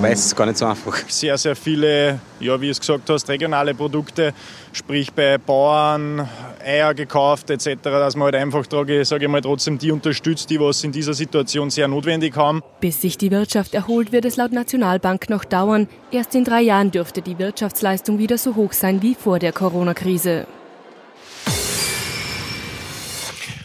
Weil 0.00 0.12
es 0.12 0.26
ist 0.26 0.36
gar 0.36 0.46
nicht 0.46 0.58
so 0.58 0.66
einfach. 0.66 0.96
Sehr, 1.08 1.36
sehr 1.36 1.56
viele, 1.56 2.20
ja, 2.38 2.60
wie 2.60 2.66
du 2.66 2.70
es 2.70 2.78
gesagt 2.78 3.10
hast, 3.10 3.28
regionale 3.28 3.74
Produkte, 3.74 4.32
sprich 4.72 5.12
bei 5.12 5.38
Bauern, 5.38 6.28
Eier 6.64 6.94
gekauft 6.94 7.50
etc., 7.50 7.78
dass 7.82 8.14
man 8.14 8.26
halt 8.26 8.36
einfach, 8.36 8.64
sage 8.70 9.04
ich 9.24 9.28
mal, 9.28 9.40
trotzdem 9.40 9.76
die 9.78 9.90
unterstützt, 9.90 10.50
die 10.50 10.60
was 10.60 10.84
in 10.84 10.92
dieser 10.92 11.14
Situation 11.14 11.70
sehr 11.70 11.88
notwendig 11.88 12.36
haben. 12.36 12.62
Bis 12.80 13.00
sich 13.00 13.18
die 13.18 13.32
Wirtschaft 13.32 13.74
erholt, 13.74 14.12
wird 14.12 14.24
es 14.24 14.36
laut 14.36 14.52
Nationalbank 14.52 15.30
noch 15.30 15.44
dauern. 15.44 15.88
Erst 16.12 16.34
in 16.36 16.44
drei 16.44 16.62
Jahren 16.62 16.92
dürfte 16.92 17.20
die 17.20 17.38
Wirtschaftsleistung 17.38 18.18
wieder 18.18 18.38
so 18.38 18.54
hoch 18.54 18.72
sein 18.72 19.02
wie 19.02 19.16
vor 19.16 19.40
der 19.40 19.52
Corona-Krise. 19.52 20.46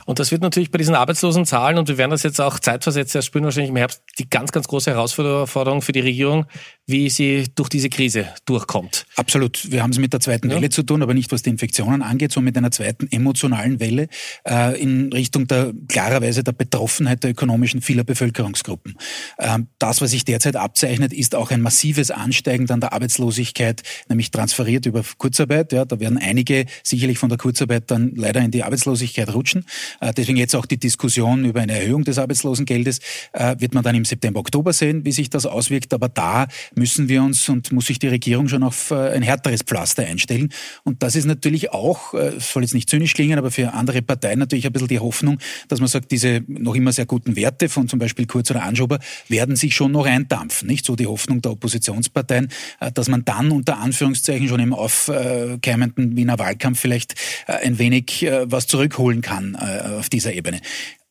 Und 0.05 0.19
das 0.19 0.31
wird 0.31 0.41
natürlich 0.41 0.71
bei 0.71 0.77
diesen 0.77 0.95
Arbeitslosenzahlen, 0.95 1.77
und 1.77 1.87
wir 1.87 1.97
werden 1.97 2.11
das 2.11 2.23
jetzt 2.23 2.39
auch 2.41 2.59
zeitversetzt 2.59 3.15
erst 3.15 3.27
spüren, 3.27 3.45
wahrscheinlich 3.45 3.69
im 3.69 3.77
Herbst, 3.77 4.01
die 4.19 4.29
ganz, 4.29 4.51
ganz 4.51 4.67
große 4.67 4.91
Herausforderung 4.91 5.81
für 5.81 5.91
die 5.91 6.01
Regierung, 6.01 6.45
wie 6.85 7.09
sie 7.09 7.45
durch 7.55 7.69
diese 7.69 7.89
Krise 7.89 8.27
durchkommt. 8.45 9.05
Absolut. 9.15 9.71
Wir 9.71 9.83
haben 9.83 9.91
es 9.91 9.99
mit 9.99 10.11
der 10.13 10.19
zweiten 10.19 10.49
ja. 10.49 10.55
Welle 10.57 10.69
zu 10.69 10.83
tun, 10.83 11.01
aber 11.01 11.13
nicht 11.13 11.31
was 11.31 11.41
die 11.41 11.49
Infektionen 11.49 12.01
angeht, 12.01 12.31
sondern 12.31 12.45
mit 12.45 12.57
einer 12.57 12.71
zweiten 12.71 13.07
emotionalen 13.11 13.79
Welle 13.79 14.07
äh, 14.47 14.79
in 14.81 15.11
Richtung 15.13 15.47
der 15.47 15.73
klarerweise 15.87 16.43
der 16.43 16.51
Betroffenheit 16.51 17.23
der 17.23 17.31
ökonomischen 17.31 17.81
vieler 17.81 18.03
Bevölkerungsgruppen. 18.03 18.97
Ähm, 19.39 19.67
das, 19.79 20.01
was 20.01 20.11
sich 20.11 20.25
derzeit 20.25 20.55
abzeichnet, 20.55 21.13
ist 21.13 21.35
auch 21.35 21.51
ein 21.51 21.61
massives 21.61 22.11
Ansteigen 22.11 22.65
dann 22.65 22.81
der 22.81 22.93
Arbeitslosigkeit, 22.93 23.81
nämlich 24.09 24.31
transferiert 24.31 24.85
über 24.85 25.03
Kurzarbeit. 25.17 25.71
Ja, 25.71 25.85
da 25.85 25.99
werden 25.99 26.17
einige 26.17 26.65
sicherlich 26.83 27.17
von 27.17 27.29
der 27.29 27.37
Kurzarbeit 27.37 27.89
dann 27.91 28.13
leider 28.15 28.41
in 28.41 28.51
die 28.51 28.63
Arbeitslosigkeit 28.63 29.33
rutschen. 29.33 29.65
Äh, 29.99 30.13
deswegen 30.13 30.37
jetzt 30.37 30.55
auch 30.55 30.65
die 30.65 30.77
Diskussion 30.77 31.45
über 31.45 31.61
eine 31.61 31.79
Erhöhung 31.79 32.03
des 32.03 32.17
Arbeitslosengeldes 32.17 32.99
äh, 33.33 33.55
wird 33.59 33.73
man 33.73 33.83
dann 33.83 33.95
im 33.95 34.05
September, 34.05 34.39
Oktober 34.39 34.73
sehen, 34.73 35.05
wie 35.05 35.11
sich 35.11 35.29
das 35.29 35.45
auswirkt. 35.45 35.93
Aber 35.93 36.09
da 36.09 36.47
müssen 36.75 37.09
wir 37.09 37.23
uns 37.23 37.47
und 37.49 37.71
muss 37.71 37.87
sich 37.87 37.99
die 37.99 38.07
Regierung 38.07 38.47
schon 38.47 38.63
auf 38.63 38.91
äh, 38.91 39.11
ein 39.11 39.21
härteres 39.21 39.61
Pflaster 39.63 40.03
einstellen. 40.03 40.49
Und 40.83 41.03
das 41.03 41.15
ist 41.15 41.25
natürlich 41.25 41.71
auch, 41.71 42.13
soll 42.39 42.63
jetzt 42.63 42.73
nicht 42.73 42.89
zynisch 42.89 43.13
klingen, 43.13 43.37
aber 43.37 43.51
für 43.51 43.73
andere 43.73 44.01
Parteien 44.01 44.39
natürlich 44.39 44.65
ein 44.65 44.73
bisschen 44.73 44.87
die 44.87 44.99
Hoffnung, 44.99 45.39
dass 45.67 45.79
man 45.79 45.87
sagt, 45.87 46.11
diese 46.11 46.41
noch 46.47 46.75
immer 46.75 46.91
sehr 46.91 47.05
guten 47.05 47.35
Werte 47.35 47.69
von 47.69 47.87
zum 47.87 47.99
Beispiel 47.99 48.25
Kurz 48.25 48.51
oder 48.51 48.63
Anschober 48.63 48.99
werden 49.27 49.55
sich 49.55 49.75
schon 49.75 49.91
noch 49.91 50.05
eindampfen. 50.05 50.67
Nicht 50.67 50.85
so 50.85 50.95
die 50.95 51.07
Hoffnung 51.07 51.41
der 51.41 51.51
Oppositionsparteien, 51.51 52.49
dass 52.93 53.09
man 53.09 53.25
dann 53.25 53.51
unter 53.51 53.79
Anführungszeichen 53.79 54.47
schon 54.47 54.59
im 54.59 54.73
aufkeimenden 54.73 56.15
Wiener 56.15 56.39
Wahlkampf 56.39 56.79
vielleicht 56.79 57.15
ein 57.47 57.79
wenig 57.79 58.27
was 58.43 58.67
zurückholen 58.67 59.21
kann 59.21 59.55
auf 59.83 60.09
dieser 60.09 60.33
Ebene. 60.33 60.61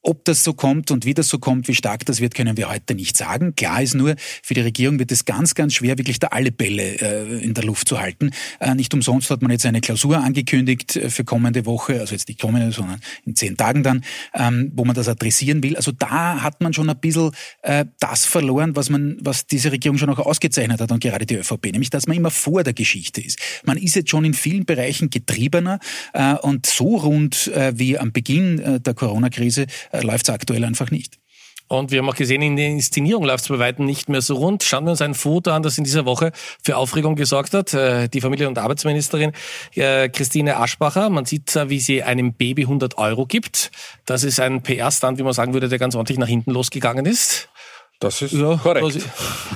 Ob 0.04 0.24
das 0.24 0.42
so 0.42 0.52
kommt 0.52 0.90
und 0.90 1.04
wie 1.04 1.14
das 1.14 1.28
so 1.28 1.38
kommt, 1.38 1.68
wie 1.68 1.76
stark 1.76 2.04
das 2.06 2.20
wird, 2.20 2.34
können 2.34 2.56
wir 2.56 2.68
heute 2.68 2.96
nicht 2.96 3.16
sagen. 3.16 3.54
Klar 3.54 3.82
ist 3.82 3.94
nur, 3.94 4.16
für 4.42 4.54
die 4.54 4.60
Regierung 4.60 4.98
wird 4.98 5.12
es 5.12 5.24
ganz, 5.24 5.54
ganz 5.54 5.74
schwer, 5.74 5.96
wirklich 5.96 6.18
da 6.18 6.28
alle 6.28 6.50
Bälle 6.50 7.00
äh, 7.00 7.38
in 7.40 7.54
der 7.54 7.62
Luft 7.62 7.86
zu 7.86 8.00
halten. 8.00 8.32
Äh, 8.58 8.74
nicht 8.74 8.92
umsonst 8.94 9.30
hat 9.30 9.42
man 9.42 9.52
jetzt 9.52 9.64
eine 9.64 9.80
Klausur 9.80 10.18
angekündigt 10.18 10.96
äh, 10.96 11.08
für 11.08 11.22
kommende 11.22 11.66
Woche, 11.66 12.00
also 12.00 12.14
jetzt 12.14 12.26
nicht 12.26 12.40
kommende, 12.40 12.72
sondern 12.72 13.00
in 13.24 13.36
zehn 13.36 13.56
Tagen 13.56 13.84
dann, 13.84 14.04
ähm, 14.34 14.72
wo 14.74 14.84
man 14.84 14.96
das 14.96 15.06
adressieren 15.06 15.62
will. 15.62 15.76
Also 15.76 15.92
da 15.92 16.42
hat 16.42 16.60
man 16.60 16.72
schon 16.72 16.90
ein 16.90 16.98
bisschen 16.98 17.30
äh, 17.62 17.84
das 18.00 18.24
verloren, 18.24 18.74
was 18.74 18.90
man, 18.90 19.18
was 19.20 19.46
diese 19.46 19.70
Regierung 19.70 19.98
schon 19.98 20.10
auch 20.10 20.18
ausgezeichnet 20.18 20.80
hat 20.80 20.90
und 20.90 20.98
gerade 20.98 21.26
die 21.26 21.36
ÖVP, 21.36 21.66
nämlich 21.66 21.90
dass 21.90 22.08
man 22.08 22.16
immer 22.16 22.32
vor 22.32 22.64
der 22.64 22.72
Geschichte 22.72 23.20
ist. 23.20 23.38
Man 23.64 23.76
ist 23.76 23.94
jetzt 23.94 24.10
schon 24.10 24.24
in 24.24 24.34
vielen 24.34 24.64
Bereichen 24.64 25.10
getriebener 25.10 25.78
äh, 26.12 26.34
und 26.34 26.66
so 26.66 26.96
rund 26.96 27.50
wie 27.74 27.98
am 27.98 28.12
Beginn 28.12 28.80
der 28.82 28.94
Corona-Krise 28.94 29.66
läuft 30.00 30.28
es 30.28 30.34
aktuell 30.34 30.64
einfach 30.64 30.90
nicht. 30.90 31.18
Und 31.72 31.90
wir 31.90 32.00
haben 32.00 32.10
auch 32.10 32.14
gesehen, 32.14 32.42
in 32.42 32.56
der 32.56 32.68
Inszenierung 32.68 33.24
läuft 33.24 33.44
es 33.44 33.48
bei 33.48 33.58
weitem 33.58 33.86
nicht 33.86 34.10
mehr 34.10 34.20
so 34.20 34.34
rund. 34.34 34.62
Schauen 34.62 34.84
wir 34.84 34.90
uns 34.90 35.00
ein 35.00 35.14
Foto 35.14 35.52
an, 35.52 35.62
das 35.62 35.78
in 35.78 35.84
dieser 35.84 36.04
Woche 36.04 36.32
für 36.62 36.76
Aufregung 36.76 37.16
gesorgt 37.16 37.54
hat. 37.54 37.72
Äh, 37.72 38.08
die 38.08 38.20
Familie- 38.20 38.46
und 38.46 38.58
Arbeitsministerin 38.58 39.32
äh, 39.74 40.10
Christine 40.10 40.58
Aschbacher. 40.58 41.08
Man 41.08 41.24
sieht, 41.24 41.54
wie 41.68 41.80
sie 41.80 42.02
einem 42.02 42.34
Baby 42.34 42.64
100 42.64 42.98
Euro 42.98 43.24
gibt. 43.24 43.70
Das 44.04 44.22
ist 44.22 44.38
ein 44.38 44.62
PR-Stand, 44.62 45.18
wie 45.18 45.22
man 45.22 45.32
sagen 45.32 45.54
würde, 45.54 45.70
der 45.70 45.78
ganz 45.78 45.94
ordentlich 45.94 46.18
nach 46.18 46.28
hinten 46.28 46.50
losgegangen 46.50 47.06
ist. 47.06 47.48
Das 48.02 48.20
ist 48.20 48.32
ja, 48.32 48.56
korrekt. 48.56 48.84
Also, 48.84 49.00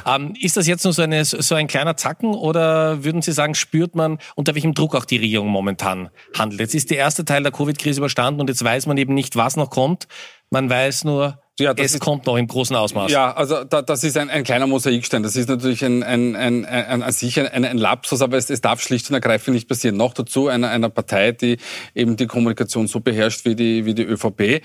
ähm, 0.07 0.35
ist 0.41 0.57
das 0.57 0.67
jetzt 0.67 0.85
nur 0.85 0.93
so, 0.93 1.03
eine, 1.03 1.25
so 1.25 1.55
ein 1.55 1.67
kleiner 1.67 1.97
Zacken 1.97 2.33
oder 2.33 3.03
würden 3.03 3.23
Sie 3.23 3.33
sagen, 3.33 3.55
spürt 3.55 3.95
man, 3.97 4.19
unter 4.37 4.55
welchem 4.55 4.73
Druck 4.73 4.95
auch 4.95 5.05
die 5.05 5.17
Regierung 5.17 5.49
momentan 5.49 6.11
handelt? 6.39 6.61
Jetzt 6.61 6.75
ist 6.75 6.91
der 6.91 6.99
erste 6.99 7.25
Teil 7.25 7.43
der 7.43 7.53
Covid-Krise 7.53 8.01
überstanden 8.01 8.41
und 8.41 8.49
jetzt 8.49 8.63
weiß 8.63 8.87
man 8.87 8.97
eben 8.99 9.15
nicht, 9.15 9.35
was 9.37 9.57
noch 9.57 9.71
kommt. 9.71 10.07
Man 10.51 10.71
weiß 10.71 11.05
nur, 11.05 11.41
ja, 11.59 11.73
es 11.77 11.95
ist, 11.95 12.01
kommt 12.01 12.27
noch 12.27 12.37
im 12.37 12.47
großen 12.47 12.77
Ausmaß. 12.77 13.11
Ja, 13.11 13.33
also 13.33 13.65
da, 13.65 13.81
das 13.81 14.05
ist 14.05 14.19
ein, 14.19 14.29
ein 14.29 14.45
kleiner 14.45 14.67
Mosaikstein. 14.67 15.23
Das 15.23 15.37
ist 15.37 15.49
natürlich 15.49 15.83
ein, 15.85 16.03
ein, 16.03 16.37
ein, 16.37 16.67
ein, 16.67 17.03
an 17.03 17.13
sich 17.13 17.41
ein, 17.41 17.65
ein 17.65 17.79
Lapsus, 17.79 18.21
aber 18.21 18.37
es, 18.37 18.51
es 18.51 18.61
darf 18.61 18.83
schlicht 18.83 19.09
und 19.09 19.15
ergreifend 19.15 19.55
nicht 19.55 19.67
passieren. 19.67 19.97
Noch 19.97 20.13
dazu 20.13 20.49
einer, 20.49 20.69
einer 20.69 20.91
Partei, 20.91 21.33
die 21.33 21.57
eben 21.95 22.17
die 22.17 22.27
Kommunikation 22.27 22.89
so 22.89 23.01
beherrscht 23.01 23.47
wie 23.47 23.55
die, 23.55 23.87
wie 23.87 23.95
die 23.95 24.03
ÖVP, 24.03 24.41
äh, 24.41 24.61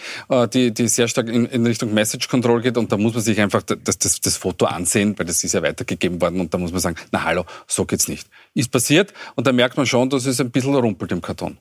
die, 0.50 0.74
die 0.74 0.90
sehr 0.90 1.08
stark 1.08 1.30
in, 1.30 1.46
in 1.46 1.66
Richtung 1.66 1.94
Message 1.94 2.28
Control 2.28 2.62
geht. 2.62 2.78
Und 2.78 2.92
da 2.92 2.98
muss 2.98 3.14
man 3.14 3.24
sich 3.24 3.40
einfach 3.40 3.64
das, 3.64 3.98
das, 3.98 4.20
das 4.20 4.36
Foto 4.36 4.66
ansehen, 4.66 5.18
weil 5.18 5.26
das 5.26 5.46
ist 5.46 5.54
ja 5.54 5.62
weitergegeben 5.62 6.20
worden. 6.20 6.42
Und 6.42 6.54
da 6.54 6.58
muss 6.58 6.74
man 6.74 6.82
sagen, 6.82 6.98
na 7.12 7.24
hallo, 7.24 7.46
so 7.68 7.86
geht's 7.86 8.10
nicht. 8.10 8.28
Ist 8.54 8.70
passiert 8.70 9.14
und 9.36 9.48
da 9.48 9.54
merkt 9.54 9.78
man 9.78 9.86
schon, 9.86 10.10
dass 10.10 10.26
es 10.26 10.42
ein 10.42 10.52
bisschen 10.52 10.76
rumpelt 10.76 11.14
im 11.14 11.22
Karton. 11.22 11.58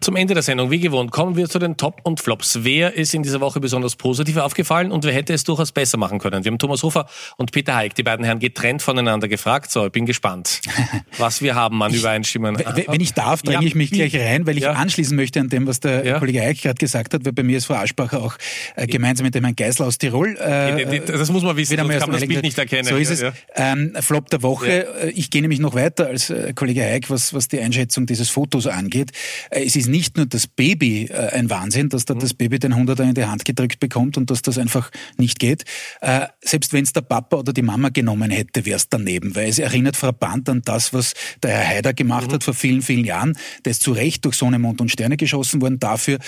Zum 0.00 0.16
Ende 0.16 0.34
der 0.34 0.42
Sendung, 0.42 0.70
wie 0.70 0.78
gewohnt, 0.78 1.10
kommen 1.10 1.36
wir 1.36 1.48
zu 1.48 1.58
den 1.58 1.76
Top 1.76 2.00
und 2.04 2.20
Flops. 2.20 2.60
Wer 2.62 2.94
ist 2.94 3.14
in 3.14 3.22
dieser 3.22 3.40
Woche 3.40 3.58
besonders 3.58 3.96
positiv 3.96 4.36
aufgefallen 4.36 4.92
und 4.92 5.04
wer 5.04 5.12
hätte 5.12 5.32
es 5.32 5.44
durchaus 5.44 5.72
besser 5.72 5.98
machen 5.98 6.18
können? 6.18 6.44
Wir 6.44 6.52
haben 6.52 6.58
Thomas 6.58 6.82
Hofer 6.82 7.06
und 7.38 7.50
Peter 7.52 7.74
Heik, 7.74 7.94
die 7.94 8.02
beiden 8.02 8.24
Herren 8.24 8.38
getrennt 8.38 8.82
voneinander 8.82 9.26
gefragt. 9.26 9.70
So, 9.70 9.86
ich 9.86 9.92
bin 9.92 10.06
gespannt, 10.06 10.60
was 11.18 11.42
wir 11.42 11.54
haben 11.54 11.82
an 11.82 11.92
Übereinstimmungen. 11.92 12.62
Wenn 12.86 13.00
ich 13.00 13.14
darf, 13.14 13.42
dränge 13.42 13.62
ja, 13.62 13.66
ich 13.66 13.74
mich 13.74 13.90
gleich 13.90 14.14
rein, 14.16 14.46
weil 14.46 14.56
ich 14.56 14.64
ja. 14.64 14.72
anschließen 14.72 15.16
möchte 15.16 15.40
an 15.40 15.48
dem, 15.48 15.66
was 15.66 15.80
der 15.80 16.04
ja. 16.04 16.18
Kollege 16.18 16.40
Heik 16.42 16.62
gerade 16.62 16.76
gesagt 16.76 17.14
hat, 17.14 17.24
weil 17.24 17.32
bei 17.32 17.42
mir 17.42 17.58
ist 17.58 17.66
Frau 17.66 17.74
Aschbacher 17.74 18.22
auch 18.22 18.36
äh, 18.76 18.86
gemeinsam 18.86 19.24
mit 19.24 19.34
dem 19.34 19.42
Herrn 19.42 19.56
Geisler 19.56 19.86
aus 19.86 19.98
Tirol. 19.98 20.36
Äh, 20.36 21.00
das 21.00 21.30
muss 21.30 21.42
man 21.42 21.56
wissen, 21.56 21.76
sonst 21.76 21.98
kann 21.98 22.10
man 22.10 22.20
das 22.20 22.28
Bild 22.28 22.42
nicht 22.42 22.58
erkennen. 22.58 22.84
So 22.88 22.96
ist 22.96 23.10
es. 23.10 23.24
Ähm, 23.56 23.96
Flop 24.00 24.30
der 24.30 24.42
Woche. 24.42 24.86
Äh, 25.02 25.10
ich 25.10 25.30
gehe 25.30 25.42
nämlich 25.42 25.60
noch 25.60 25.74
weiter 25.74 26.06
als 26.06 26.30
äh, 26.30 26.52
Kollege 26.54 26.82
Heik, 26.82 27.10
was, 27.10 27.34
was 27.34 27.48
die 27.48 27.60
Einschätzung 27.60 28.06
dieses 28.06 28.28
Fotos 28.28 28.66
angeht. 28.66 29.10
Äh, 29.50 29.64
es 29.64 29.76
ist 29.76 29.88
nicht 29.88 30.16
nur 30.16 30.26
das 30.26 30.46
Baby 30.46 31.06
äh, 31.06 31.30
ein 31.32 31.50
Wahnsinn, 31.50 31.88
dass 31.88 32.04
da 32.04 32.14
mhm. 32.14 32.20
das 32.20 32.34
Baby 32.34 32.58
den 32.58 32.74
Hunderter 32.74 33.04
in 33.04 33.14
die 33.14 33.24
Hand 33.24 33.44
gedrückt 33.44 33.80
bekommt 33.80 34.16
und 34.16 34.30
dass 34.30 34.42
das 34.42 34.58
einfach 34.58 34.90
nicht 35.16 35.38
geht. 35.38 35.64
Äh, 36.00 36.26
selbst 36.40 36.72
wenn 36.72 36.84
es 36.84 36.92
der 36.92 37.02
Papa 37.02 37.36
oder 37.36 37.52
die 37.52 37.62
Mama 37.62 37.88
genommen 37.88 38.30
hätte, 38.30 38.66
wäre 38.66 38.76
es 38.76 38.88
daneben, 38.88 39.34
weil 39.34 39.48
es 39.48 39.58
erinnert 39.58 39.96
frappant 39.96 40.48
an 40.48 40.62
das, 40.64 40.92
was 40.92 41.14
der 41.42 41.50
Herr 41.50 41.76
Haider 41.76 41.94
gemacht 41.94 42.28
mhm. 42.28 42.34
hat 42.34 42.44
vor 42.44 42.54
vielen, 42.54 42.82
vielen 42.82 43.04
Jahren. 43.04 43.36
Der 43.64 43.70
ist 43.72 43.82
zu 43.82 43.92
Recht 43.92 44.24
durch 44.24 44.36
Sonne, 44.36 44.58
Mond 44.58 44.80
und 44.80 44.90
Sterne 44.90 45.16
geschossen 45.16 45.60
worden. 45.60 45.78
Dafür 45.78 46.18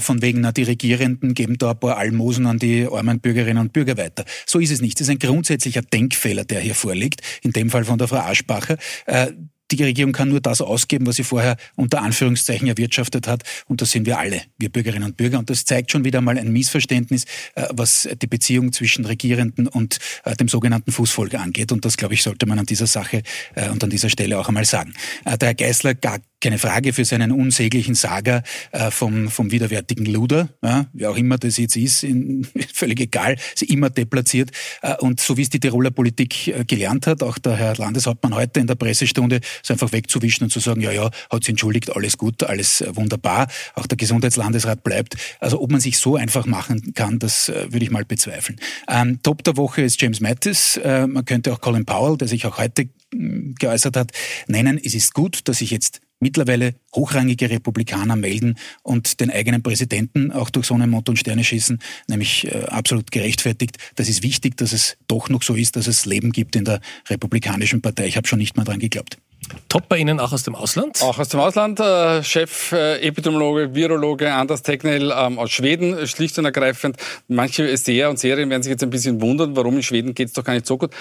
von 0.00 0.22
wegen, 0.22 0.40
na, 0.40 0.52
die 0.52 0.62
Regierenden 0.62 1.34
geben 1.34 1.58
da 1.58 1.70
ein 1.70 1.78
paar 1.78 1.96
Almosen 1.98 2.46
an 2.46 2.58
die 2.58 2.86
armen 2.90 3.20
Bürgerinnen 3.20 3.58
und 3.58 3.72
Bürger 3.72 3.96
weiter. 3.96 4.24
So 4.46 4.58
ist 4.58 4.70
es 4.70 4.80
nicht. 4.80 4.98
Das 4.98 5.08
ist 5.08 5.10
ein 5.10 5.18
grundsätzlicher 5.18 5.82
Denkfehler, 5.82 6.44
der 6.44 6.60
hier 6.60 6.74
vorliegt, 6.74 7.20
in 7.42 7.52
dem 7.52 7.70
Fall 7.70 7.84
von 7.84 7.98
der 7.98 8.08
Frau 8.08 8.18
Aschbacher. 8.18 8.76
Die 9.70 9.82
Regierung 9.82 10.12
kann 10.12 10.28
nur 10.28 10.40
das 10.40 10.60
ausgeben, 10.60 11.06
was 11.06 11.16
sie 11.16 11.24
vorher 11.24 11.56
unter 11.74 12.02
Anführungszeichen 12.02 12.68
erwirtschaftet 12.68 13.26
hat. 13.26 13.42
Und 13.66 13.80
das 13.80 13.90
sind 13.90 14.06
wir 14.06 14.18
alle, 14.18 14.42
wir 14.58 14.68
Bürgerinnen 14.68 15.04
und 15.04 15.16
Bürger. 15.16 15.38
Und 15.38 15.48
das 15.48 15.64
zeigt 15.64 15.90
schon 15.90 16.04
wieder 16.04 16.20
mal 16.20 16.38
ein 16.38 16.52
Missverständnis, 16.52 17.24
äh, 17.54 17.68
was 17.70 18.08
die 18.20 18.26
Beziehung 18.26 18.72
zwischen 18.72 19.06
Regierenden 19.06 19.66
und 19.66 19.98
äh, 20.24 20.36
dem 20.36 20.48
sogenannten 20.48 20.92
Fußvolk 20.92 21.34
angeht. 21.34 21.72
Und 21.72 21.84
das, 21.84 21.96
glaube 21.96 22.14
ich, 22.14 22.22
sollte 22.22 22.46
man 22.46 22.58
an 22.58 22.66
dieser 22.66 22.86
Sache 22.86 23.22
äh, 23.54 23.70
und 23.70 23.82
an 23.82 23.90
dieser 23.90 24.10
Stelle 24.10 24.38
auch 24.38 24.48
einmal 24.48 24.66
sagen. 24.66 24.92
Der 25.24 25.48
Herr 25.48 25.54
Geißler 25.54 25.94
gar 25.94 26.18
keine 26.40 26.58
Frage 26.58 26.92
für 26.92 27.06
seinen 27.06 27.32
unsäglichen 27.32 27.94
Saga 27.94 28.42
vom, 28.90 29.30
vom 29.30 29.50
widerwärtigen 29.50 30.04
Luder, 30.04 30.50
ja, 30.62 30.86
wie 30.92 31.06
auch 31.06 31.16
immer 31.16 31.38
das 31.38 31.56
jetzt 31.56 31.76
ist, 31.76 32.02
in, 32.04 32.46
völlig 32.74 33.00
egal, 33.00 33.36
ist 33.54 33.62
immer 33.62 33.88
deplatziert. 33.88 34.50
Und 34.98 35.20
so 35.20 35.38
wie 35.38 35.42
es 35.42 35.48
die 35.48 35.60
Tiroler 35.60 35.90
Politik 35.90 36.66
gelernt 36.66 37.06
hat, 37.06 37.22
auch 37.22 37.38
der 37.38 37.56
Herr 37.56 37.76
Landeshauptmann 37.76 38.34
heute 38.34 38.60
in 38.60 38.66
der 38.66 38.74
Pressestunde, 38.74 39.40
es 39.62 39.70
einfach 39.70 39.92
wegzuwischen 39.92 40.44
und 40.44 40.50
zu 40.50 40.60
sagen, 40.60 40.80
ja, 40.80 40.92
ja, 40.92 41.10
hat 41.30 41.44
sie 41.44 41.52
entschuldigt, 41.52 41.94
alles 41.94 42.18
gut, 42.18 42.42
alles 42.42 42.80
äh, 42.80 42.94
wunderbar. 42.96 43.48
Auch 43.74 43.86
der 43.86 43.96
Gesundheitslandesrat 43.96 44.82
bleibt. 44.84 45.16
Also 45.40 45.60
ob 45.60 45.70
man 45.70 45.80
sich 45.80 45.98
so 45.98 46.16
einfach 46.16 46.46
machen 46.46 46.94
kann, 46.94 47.18
das 47.18 47.48
äh, 47.48 47.72
würde 47.72 47.84
ich 47.84 47.90
mal 47.90 48.04
bezweifeln. 48.04 48.58
Ähm, 48.88 49.20
Top 49.22 49.44
der 49.44 49.56
Woche 49.56 49.82
ist 49.82 50.00
James 50.00 50.20
Mattis. 50.20 50.76
Äh, 50.78 51.06
man 51.06 51.24
könnte 51.24 51.52
auch 51.52 51.60
Colin 51.60 51.84
Powell, 51.84 52.16
der 52.16 52.28
sich 52.28 52.46
auch 52.46 52.58
heute 52.58 52.88
mm, 53.12 53.54
geäußert 53.58 53.96
hat, 53.96 54.12
nennen. 54.46 54.80
Es 54.82 54.94
ist 54.94 55.14
gut, 55.14 55.40
dass 55.48 55.58
sich 55.58 55.70
jetzt 55.70 56.00
mittlerweile 56.24 56.74
hochrangige 56.94 57.50
Republikaner 57.50 58.16
melden 58.16 58.56
und 58.82 59.20
den 59.20 59.30
eigenen 59.30 59.62
Präsidenten 59.62 60.32
auch 60.32 60.48
durch 60.50 60.66
so 60.66 60.74
einen 60.74 60.90
Motto 60.90 61.12
und 61.12 61.18
Sterne 61.18 61.44
schießen, 61.44 61.78
nämlich 62.08 62.46
äh, 62.46 62.64
absolut 62.64 63.10
gerechtfertigt. 63.10 63.76
Das 63.96 64.08
ist 64.08 64.22
wichtig, 64.22 64.56
dass 64.56 64.72
es 64.72 64.96
doch 65.06 65.28
noch 65.28 65.42
so 65.42 65.54
ist, 65.54 65.76
dass 65.76 65.86
es 65.86 66.06
Leben 66.06 66.32
gibt 66.32 66.56
in 66.56 66.64
der 66.64 66.80
Republikanischen 67.10 67.82
Partei. 67.82 68.06
Ich 68.06 68.16
habe 68.16 68.26
schon 68.26 68.38
nicht 68.38 68.56
mehr 68.56 68.64
dran 68.64 68.78
geglaubt. 68.78 69.18
Top 69.68 69.88
bei 69.88 69.98
Ihnen 69.98 70.20
auch 70.20 70.32
aus 70.32 70.42
dem 70.42 70.54
Ausland? 70.54 71.02
Auch 71.02 71.18
aus 71.18 71.28
dem 71.28 71.40
Ausland. 71.40 71.80
Äh, 71.80 72.22
Chef 72.22 72.72
äh, 72.72 73.00
Epidemiologe, 73.00 73.74
Virologe 73.74 74.32
Anders 74.32 74.62
Tegnell 74.62 75.12
ähm, 75.16 75.38
aus 75.38 75.50
Schweden, 75.50 76.06
schlicht 76.06 76.38
und 76.38 76.44
ergreifend. 76.44 76.96
Manche 77.28 77.76
Seher 77.76 78.10
und 78.10 78.18
Serien 78.18 78.50
werden 78.50 78.62
sich 78.62 78.70
jetzt 78.70 78.82
ein 78.82 78.90
bisschen 78.90 79.20
wundern, 79.20 79.56
warum 79.56 79.76
in 79.76 79.82
Schweden 79.82 80.14
geht 80.14 80.28
es 80.28 80.34
doch 80.34 80.44
gar 80.44 80.54
nicht 80.54 80.66
so 80.66 80.78
gut. 80.78 80.92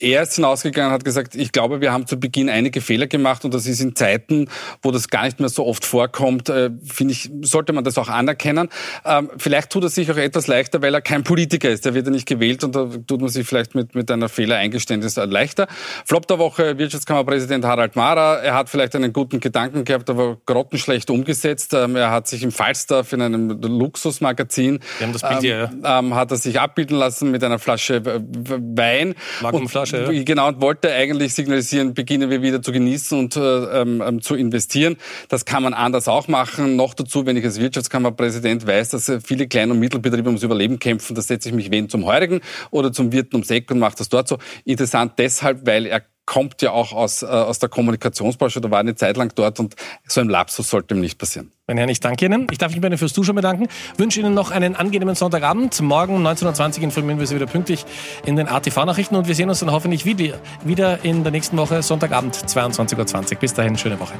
Er 0.00 0.22
ist 0.22 0.36
hinausgegangen 0.36 0.90
und 0.90 0.94
hat 0.94 1.04
gesagt, 1.04 1.34
ich 1.34 1.50
glaube, 1.50 1.80
wir 1.80 1.92
haben 1.92 2.06
zu 2.06 2.20
Beginn 2.20 2.48
einige 2.48 2.80
Fehler 2.80 3.08
gemacht 3.08 3.44
und 3.44 3.52
das 3.52 3.66
ist 3.66 3.80
in 3.80 3.96
Zeiten, 3.96 4.48
wo 4.80 4.92
das 4.92 5.08
gar 5.08 5.24
nicht 5.24 5.40
mehr 5.40 5.48
so 5.48 5.66
oft 5.66 5.84
vorkommt, 5.84 6.48
äh, 6.48 6.70
finde 6.84 7.12
ich, 7.14 7.28
sollte 7.42 7.72
man 7.72 7.82
das 7.82 7.98
auch 7.98 8.08
anerkennen. 8.08 8.68
Ähm, 9.04 9.28
vielleicht 9.38 9.70
tut 9.70 9.82
er 9.82 9.88
sich 9.88 10.08
auch 10.12 10.16
etwas 10.16 10.46
leichter, 10.46 10.82
weil 10.82 10.94
er 10.94 11.00
kein 11.00 11.24
Politiker 11.24 11.68
ist. 11.68 11.84
Der 11.84 11.94
wird 11.94 12.06
ja 12.06 12.12
nicht 12.12 12.28
gewählt 12.28 12.62
und 12.62 12.76
da 12.76 12.88
tut 13.08 13.20
man 13.20 13.28
sich 13.28 13.44
vielleicht 13.44 13.74
mit, 13.74 13.96
mit 13.96 14.08
einer 14.12 14.28
Fehlereingeständnis 14.28 15.16
leichter. 15.16 15.66
Flop 16.04 16.28
der 16.28 16.38
Woche, 16.38 16.78
Wirtschaftskammerpräsident 16.78 17.64
Harald 17.64 17.96
Mara. 17.96 18.36
Er 18.36 18.54
hat 18.54 18.68
vielleicht 18.68 18.94
einen 18.94 19.12
guten 19.12 19.40
Gedanken 19.40 19.84
gehabt, 19.84 20.08
aber 20.10 20.36
grottenschlecht 20.46 21.10
umgesetzt. 21.10 21.74
Ähm, 21.74 21.96
er 21.96 22.12
hat 22.12 22.28
sich 22.28 22.44
im 22.44 22.52
Falstaff 22.52 23.12
in 23.12 23.20
einem 23.20 23.60
Luxusmagazin, 23.60 24.78
Wir 24.98 25.06
haben 25.08 25.12
das 25.12 25.22
Bild 25.22 25.40
hier, 25.40 25.72
ja. 25.82 25.98
ähm, 25.98 26.14
hat 26.14 26.30
er 26.30 26.36
sich 26.36 26.60
abbilden 26.60 26.96
lassen 26.96 27.32
mit 27.32 27.42
einer 27.42 27.58
Flasche 27.58 28.04
Wein. 28.04 29.16
Magnumflasche. 29.40 29.87
Flasche, 29.88 30.12
ja. 30.12 30.22
Genau, 30.22 30.48
und 30.48 30.60
wollte 30.60 30.92
eigentlich 30.92 31.34
signalisieren, 31.34 31.94
beginnen 31.94 32.30
wir 32.30 32.42
wieder 32.42 32.62
zu 32.62 32.72
genießen 32.72 33.18
und 33.18 33.36
äh, 33.36 33.40
ähm, 33.40 34.02
ähm, 34.04 34.22
zu 34.22 34.34
investieren. 34.34 34.96
Das 35.28 35.44
kann 35.44 35.62
man 35.62 35.74
anders 35.74 36.08
auch 36.08 36.28
machen. 36.28 36.76
Noch 36.76 36.94
dazu, 36.94 37.26
wenn 37.26 37.36
ich 37.36 37.44
als 37.44 37.60
Wirtschaftskammerpräsident 37.60 38.66
weiß, 38.66 38.90
dass 38.90 39.08
äh, 39.08 39.20
viele 39.20 39.48
Kleine- 39.48 39.72
und 39.72 39.80
Mittelbetriebe 39.80 40.28
ums 40.28 40.42
Überleben 40.42 40.78
kämpfen, 40.78 41.14
da 41.14 41.22
setze 41.22 41.48
ich 41.48 41.54
mich 41.54 41.70
wen 41.70 41.88
zum 41.88 42.04
Heurigen 42.06 42.40
oder 42.70 42.92
zum 42.92 43.12
Wirten 43.12 43.36
ums 43.36 43.50
Eck 43.50 43.70
und 43.70 43.78
mache 43.78 43.96
das 43.96 44.08
dort 44.08 44.28
so. 44.28 44.38
Interessant 44.64 45.12
deshalb, 45.18 45.66
weil 45.66 45.86
er 45.86 46.02
kommt 46.28 46.60
ja 46.60 46.72
auch 46.72 46.92
aus, 46.92 47.22
äh, 47.22 47.26
aus 47.26 47.58
der 47.58 47.70
Kommunikationsbranche, 47.70 48.60
da 48.60 48.70
war 48.70 48.80
eine 48.80 48.94
Zeit 48.94 49.16
lang 49.16 49.32
dort 49.34 49.58
und 49.60 49.74
so 50.06 50.20
ein 50.20 50.28
Lapsus 50.28 50.68
sollte 50.68 50.94
ihm 50.94 51.00
nicht 51.00 51.18
passieren. 51.18 51.50
Meine 51.66 51.80
Herren, 51.80 51.88
ich 51.88 52.00
danke 52.00 52.26
Ihnen. 52.26 52.46
Ich 52.50 52.58
darf 52.58 52.70
mich 52.70 52.82
bei 52.82 52.88
Ihnen 52.88 52.98
fürs 52.98 53.14
Zuschauen 53.14 53.34
bedanken. 53.34 53.66
Wünsche 53.96 54.20
Ihnen 54.20 54.34
noch 54.34 54.50
einen 54.50 54.76
angenehmen 54.76 55.14
Sonntagabend. 55.14 55.80
Morgen 55.80 56.14
um 56.14 56.26
19.20 56.26 56.78
Uhr 56.78 56.84
informieren 56.84 57.18
wir 57.18 57.26
Sie 57.26 57.34
wieder 57.34 57.46
pünktlich 57.46 57.86
in 58.26 58.36
den 58.36 58.46
ATV-Nachrichten 58.46 59.16
und 59.16 59.26
wir 59.26 59.34
sehen 59.34 59.48
uns 59.48 59.60
dann 59.60 59.72
hoffentlich 59.72 60.04
wieder 60.04 61.02
in 61.02 61.22
der 61.22 61.32
nächsten 61.32 61.56
Woche, 61.56 61.82
Sonntagabend, 61.82 62.36
22.20 62.36 63.32
Uhr. 63.32 63.38
Bis 63.38 63.54
dahin, 63.54 63.78
schöne 63.78 63.98
Woche. 63.98 64.14